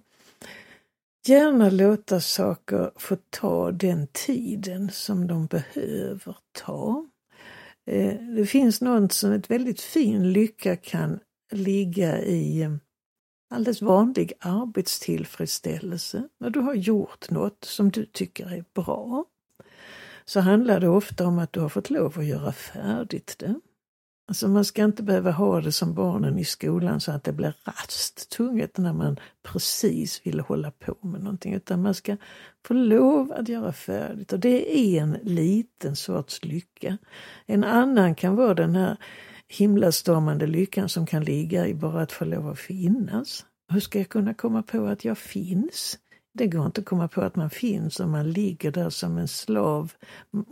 [1.27, 7.07] gärna låta saker få ta den tiden som de behöver ta.
[7.87, 11.21] Eh, det finns något som ett väldigt fin lycka kan
[11.53, 12.73] ligga i eh,
[13.51, 16.29] alldeles vanlig arbetstillfredsställelse.
[16.41, 19.25] När du har gjort något som du tycker är bra
[20.25, 23.55] så handlar det ofta om att du har fått lov att göra färdigt det.
[24.29, 27.55] Alltså man ska inte behöva ha det som barnen i skolan så att det blir
[27.65, 31.55] rasttunget när man precis vill hålla på med någonting.
[31.55, 32.17] Utan man ska
[32.65, 36.99] få lov att göra färdigt och det är en liten sorts lycka.
[37.47, 38.97] En annan kan vara den här
[39.49, 43.47] himlastormande lyckan som kan ligga i bara att få lov att finnas.
[43.73, 45.99] Hur ska jag kunna komma på att jag finns?
[46.35, 49.29] Det går inte att komma på att man finns om man ligger där som en
[49.29, 49.93] slav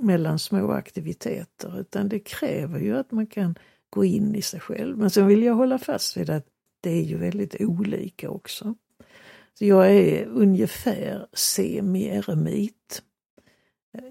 [0.02, 3.58] mellan små aktiviteter utan det kräver ju att man kan
[3.90, 4.98] gå in i sig själv.
[4.98, 6.46] Men sen vill jag hålla fast vid att
[6.80, 8.74] det är ju väldigt olika också.
[9.58, 13.02] Så jag är ungefär semi-eremit.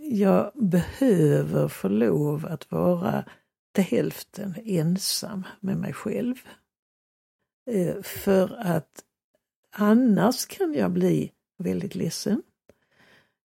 [0.02, 3.26] Jag behöver få lov att vara
[3.74, 6.36] till hälften ensam med mig själv.
[7.72, 9.04] Eh, för att
[9.72, 12.42] annars kan jag bli väldigt ledsen.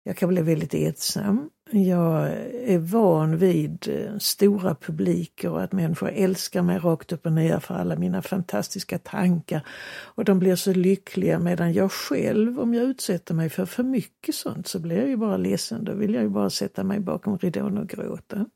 [0.03, 1.51] Jag kan bli väldigt ensam.
[1.71, 7.33] Jag är van vid eh, stora publiker och att människor älskar mig rakt upp och
[7.33, 9.67] ner för alla mina fantastiska tankar.
[10.15, 14.35] Och de blir så lyckliga medan jag själv, om jag utsätter mig för för mycket
[14.35, 15.85] sånt så blir jag ju bara ledsen.
[15.85, 18.47] Då vill jag ju bara sätta mig bakom ridån och gråta.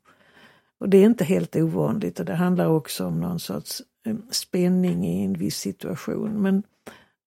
[0.83, 5.05] Och det är inte helt ovanligt och det handlar också om någon sorts eh, spänning
[5.05, 6.41] i en viss situation.
[6.41, 6.63] Men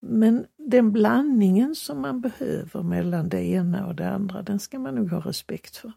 [0.07, 4.95] men den blandningen som man behöver mellan det ena och det andra, den ska man
[4.95, 5.93] nog ha respekt för.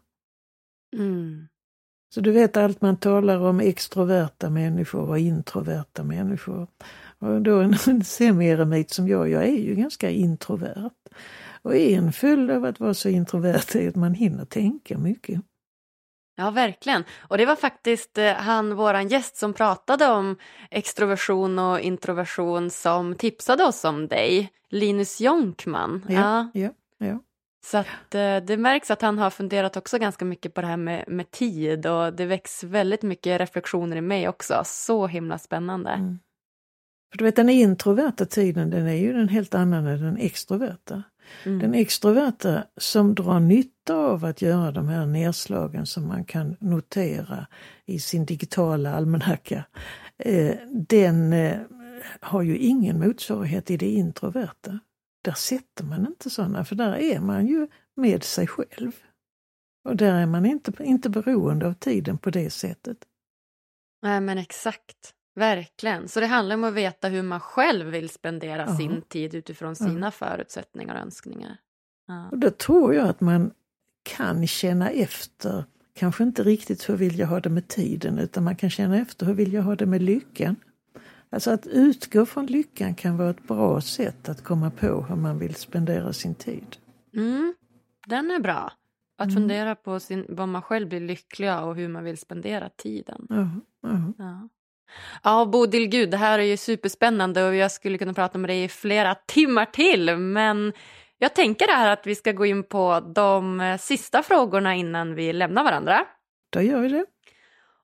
[0.96, 1.48] Mm.
[2.14, 6.66] Så du vet allt man talar om extroverta människor och introverta människor.
[7.18, 10.90] Och då en semi-eremit som jag, jag är ju ganska introvert.
[11.62, 15.40] Och en följd av att vara så introvert är att man hinner tänka mycket.
[16.40, 17.04] Ja, verkligen.
[17.20, 20.36] Och det var faktiskt eh, han, våran gäst, som pratade om
[20.70, 26.06] extroversion och introversion som tipsade oss om dig, Linus Jonkman.
[26.08, 27.18] Ja, ja, ja.
[27.64, 30.76] Så att eh, det märks att han har funderat också ganska mycket på det här
[30.76, 34.62] med, med tid och det väcks väldigt mycket reflektioner i mig också.
[34.64, 35.90] Så himla spännande.
[35.90, 36.18] Mm.
[37.10, 41.02] För du vet den introverta tiden den är ju en helt annan än den extroverta.
[41.44, 41.58] Mm.
[41.58, 47.46] Den extroverta som drar nytta av att göra de här nedslagen som man kan notera
[47.86, 49.64] i sin digitala almanacka,
[50.18, 50.54] eh,
[50.88, 51.58] den eh,
[52.20, 54.78] har ju ingen motsvarighet i det introverta.
[55.22, 58.92] Där sätter man inte sådana, för där är man ju med sig själv.
[59.84, 62.98] Och där är man inte, inte beroende av tiden på det sättet.
[64.02, 65.14] Nej men exakt.
[65.40, 66.08] Verkligen.
[66.08, 68.76] Så det handlar om att veta hur man själv vill spendera ja.
[68.76, 70.10] sin tid utifrån sina ja.
[70.10, 71.56] förutsättningar och önskningar.
[72.06, 72.28] Ja.
[72.30, 73.50] Och då tror jag att man
[74.02, 75.64] kan känna efter,
[75.94, 79.26] kanske inte riktigt hur vill jag ha det med tiden, utan man kan känna efter
[79.26, 80.56] hur vill jag ha det med lyckan.
[81.30, 85.38] Alltså att utgå från lyckan kan vara ett bra sätt att komma på hur man
[85.38, 86.76] vill spendera sin tid.
[87.14, 87.54] Mm,
[88.06, 88.72] den är bra.
[89.18, 89.34] Att mm.
[89.34, 93.26] fundera på sin, vad man själv blir lycklig av och hur man vill spendera tiden.
[93.30, 93.56] Uh,
[93.92, 94.10] uh.
[94.18, 94.48] Ja.
[95.22, 98.64] Ja, Bodil, gud, det här är ju superspännande och jag skulle kunna prata med dig
[98.64, 100.72] i flera timmar till, men
[101.18, 105.32] jag tänker här att vi ska gå in på de eh, sista frågorna innan vi
[105.32, 106.06] lämnar varandra.
[106.50, 107.04] Då gör vi det.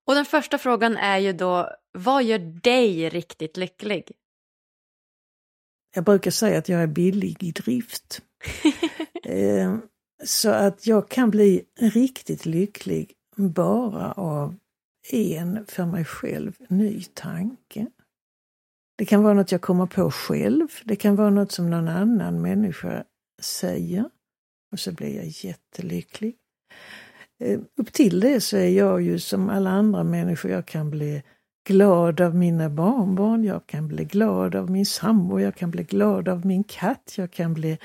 [0.06, 4.12] Och den första frågan är ju då, vad gör dig riktigt lycklig?
[5.94, 8.22] Jag brukar säga att jag är billig i drift.
[9.24, 9.76] eh,
[10.24, 14.56] så att jag kan bli riktigt lycklig bara av
[15.12, 17.86] en för mig själv ny tanke.
[18.98, 22.42] Det kan vara något jag kommer på själv, det kan vara något som någon annan
[22.42, 23.04] människa
[23.42, 24.04] säger.
[24.72, 26.36] Och så blir jag jättelycklig.
[27.40, 31.22] Eh, upp till det så är jag ju som alla andra människor, jag kan bli
[31.66, 36.28] glad av mina barnbarn, jag kan bli glad av min sambo, jag kan bli glad
[36.28, 37.78] av min katt, jag kan bli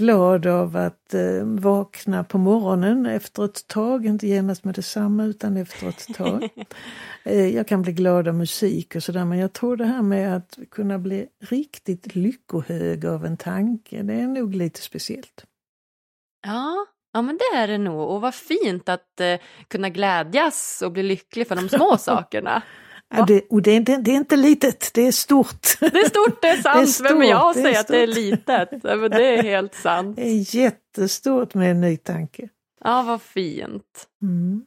[0.00, 5.56] glad av att eh, vakna på morgonen efter ett tag, inte genast med detsamma utan
[5.56, 6.48] efter ett tag.
[7.24, 10.36] eh, jag kan bli glad av musik och sådär men jag tror det här med
[10.36, 15.44] att kunna bli riktigt lyckohög av en tanke, det är nog lite speciellt.
[16.46, 19.38] Ja, ja men det är det nog och vad fint att eh,
[19.68, 22.62] kunna glädjas och bli lycklig för de små sakerna.
[23.14, 25.66] Ja, det, och det, det, det, är inte litet, det är stort.
[25.80, 26.76] Det är stort, det är sant.
[26.76, 28.82] Det är stort, Vem är jag att säga att det är litet?
[28.82, 30.16] Men det är helt sant.
[30.16, 32.48] Det är jättestort med en ny tanke.
[32.84, 34.08] Ja, vad fint.
[34.22, 34.64] Mm.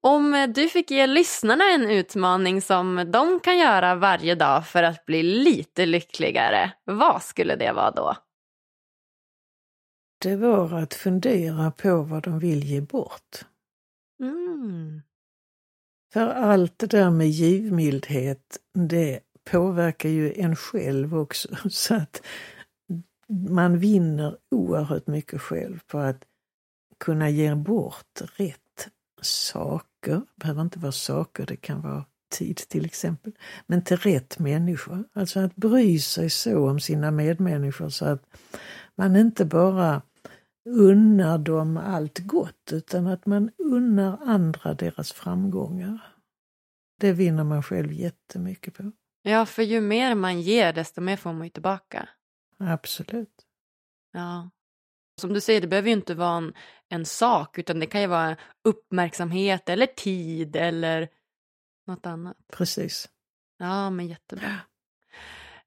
[0.00, 5.06] Om du fick ge lyssnarna en utmaning som de kan göra varje dag för att
[5.06, 8.14] bli lite lyckligare, vad skulle det vara då?
[10.24, 13.44] det var att fundera på vad de vill ge bort.
[14.20, 15.02] Mm.
[16.14, 21.48] För allt det där med givmildhet, det påverkar ju en själv också.
[21.70, 22.22] Så att
[23.48, 26.24] man vinner oerhört mycket själv på att
[27.00, 28.88] kunna ge bort rätt
[29.22, 30.14] saker.
[30.14, 33.32] Det behöver inte vara saker, det kan vara tid till exempel.
[33.66, 35.04] Men till rätt människor.
[35.12, 38.22] Alltså att bry sig så om sina medmänniskor så att
[38.94, 40.02] man inte bara
[40.64, 46.00] unnar dem allt gott utan att man unnar andra deras framgångar.
[47.00, 48.92] Det vinner man själv jättemycket på.
[49.22, 52.08] Ja, för ju mer man ger desto mer får man ju tillbaka.
[52.58, 53.46] Absolut.
[54.12, 54.50] Ja.
[55.20, 56.54] Som du säger, det behöver ju inte vara en,
[56.88, 61.08] en sak utan det kan ju vara uppmärksamhet eller tid eller
[61.86, 62.36] något annat.
[62.52, 63.08] Precis.
[63.58, 64.56] Ja, men jättebra.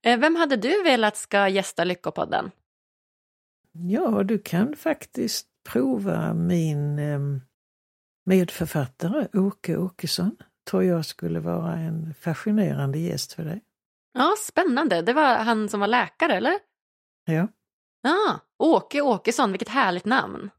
[0.02, 2.50] Eh, Vem hade du velat ska gästa Lyckopodden?
[3.80, 7.20] Ja, du kan faktiskt prova min eh,
[8.26, 10.36] medförfattare Åke Åkesson.
[10.70, 13.64] Tror jag skulle vara en fascinerande gäst för dig.
[14.12, 15.02] Ja, spännande.
[15.02, 16.58] Det var han som var läkare, eller?
[17.24, 17.48] Ja.
[18.02, 20.50] Ja, Åke Åkesson, vilket härligt namn.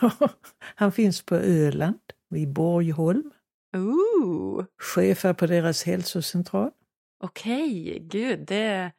[0.74, 2.00] Han finns på Öland,
[2.30, 3.30] vid Borgholm.
[3.76, 4.64] Ooh.
[4.78, 6.70] Chefar på deras hälsocentral.
[7.20, 8.92] Okej, gud, det,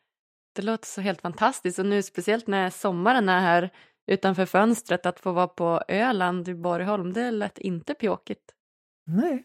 [0.55, 1.79] det låter så helt fantastiskt.
[1.79, 3.69] Och nu speciellt när sommaren är här
[4.11, 8.41] utanför fönstret, att få vara på Öland i Borgholm, det lät inte pjåkigt.
[9.07, 9.43] Nej,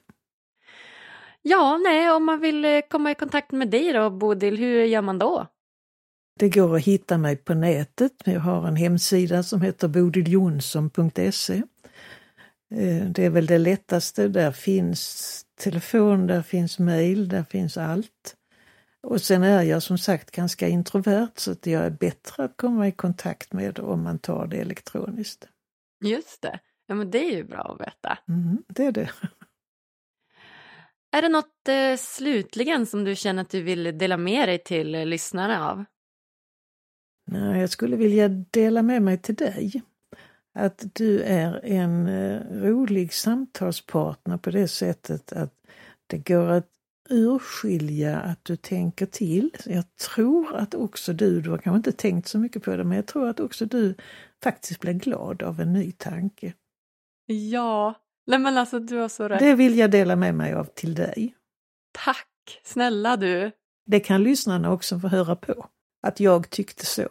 [1.43, 5.03] Ja, nej, om man vill eh, komma i kontakt med dig då, Bodil, hur gör
[5.03, 5.47] man då?
[6.39, 8.13] det går att hitta mig på nätet.
[8.25, 11.63] Jag har en hemsida som heter bodiljonsson.se.
[12.75, 14.29] Eh, Det är väl det lättaste.
[14.29, 18.37] Där finns telefon, där finns mail, där finns allt.
[19.03, 22.89] Och sen är jag som sagt ganska introvert så att jag är bättre att komma
[22.89, 25.49] i kontakt med om man tar det elektroniskt.
[26.05, 26.61] Just det.
[26.87, 28.19] Ja, men det är ju bra att veta.
[28.29, 29.11] Mm, det är det.
[31.13, 34.95] Är det något eh, slutligen som du känner att du vill dela med dig till
[34.95, 35.85] eh, lyssnarna av?
[37.27, 39.83] Nej, jag skulle vilja dela med mig till dig.
[40.55, 45.55] Att du är en eh, rolig samtalspartner på det sättet att
[46.07, 46.69] det går att
[47.11, 49.51] urskilja att du tänker till.
[49.65, 52.97] Jag tror att också du, du har kanske inte tänkt så mycket på det, men
[52.97, 53.95] jag tror att också du
[54.43, 56.55] faktiskt blir glad av en ny tanke.
[57.27, 57.95] Ja,
[58.27, 59.39] nej men alltså du har så rätt.
[59.39, 61.35] Det vill jag dela med mig av till dig.
[61.93, 63.51] Tack, snälla du.
[63.87, 65.67] Det kan lyssnarna också få höra på.
[66.03, 67.09] Att jag tyckte så.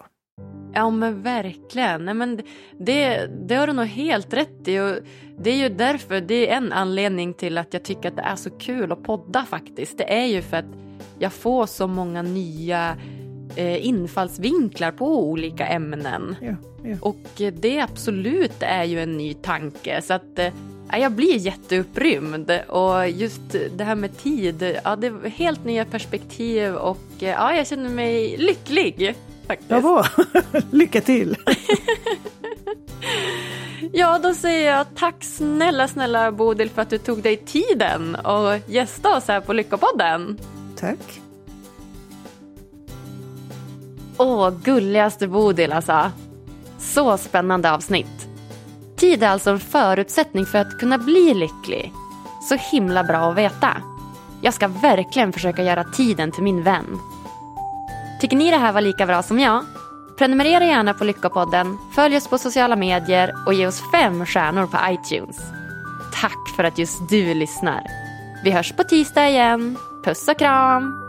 [0.73, 2.05] Ja men verkligen.
[2.05, 2.41] Nej, men
[2.77, 4.79] det, det har du nog helt rätt i.
[4.79, 4.95] Och
[5.37, 8.35] det är ju därför, det är en anledning till att jag tycker att det är
[8.35, 9.97] så kul att podda faktiskt.
[9.97, 10.65] Det är ju för att
[11.19, 12.97] jag får så många nya
[13.55, 16.35] eh, infallsvinklar på olika ämnen.
[16.41, 16.95] Ja, ja.
[17.01, 20.01] Och det absolut är ju en ny tanke.
[20.01, 20.53] Så att eh,
[20.91, 22.51] jag blir jätteupprymd.
[22.67, 27.55] Och just det här med tid, ja det är helt nya perspektiv och eh, ja,
[27.55, 29.15] jag känner mig lycklig.
[29.49, 29.71] Faktiskt.
[29.71, 30.05] Ja, bra.
[30.71, 31.37] Lycka till!
[33.93, 38.69] Ja, då säger jag tack snälla, snälla Bodil för att du tog dig tiden och
[38.69, 40.39] gästa oss här på Lyckopodden.
[40.75, 41.21] Tack.
[44.17, 46.11] Åh, gulligaste Bodil alltså.
[46.79, 48.27] Så spännande avsnitt.
[48.95, 51.93] Tid är alltså en förutsättning för att kunna bli lycklig.
[52.49, 53.81] Så himla bra att veta.
[54.41, 56.99] Jag ska verkligen försöka göra tiden till min vän.
[58.19, 59.65] Tycker ni det här var lika bra som jag?
[60.17, 64.77] Prenumerera gärna på Lyckopodden, följ oss på sociala medier och ge oss fem stjärnor på
[64.89, 65.37] iTunes.
[66.21, 67.83] Tack för att just du lyssnar.
[68.43, 69.77] Vi hörs på tisdag igen.
[70.03, 71.08] Puss och kram!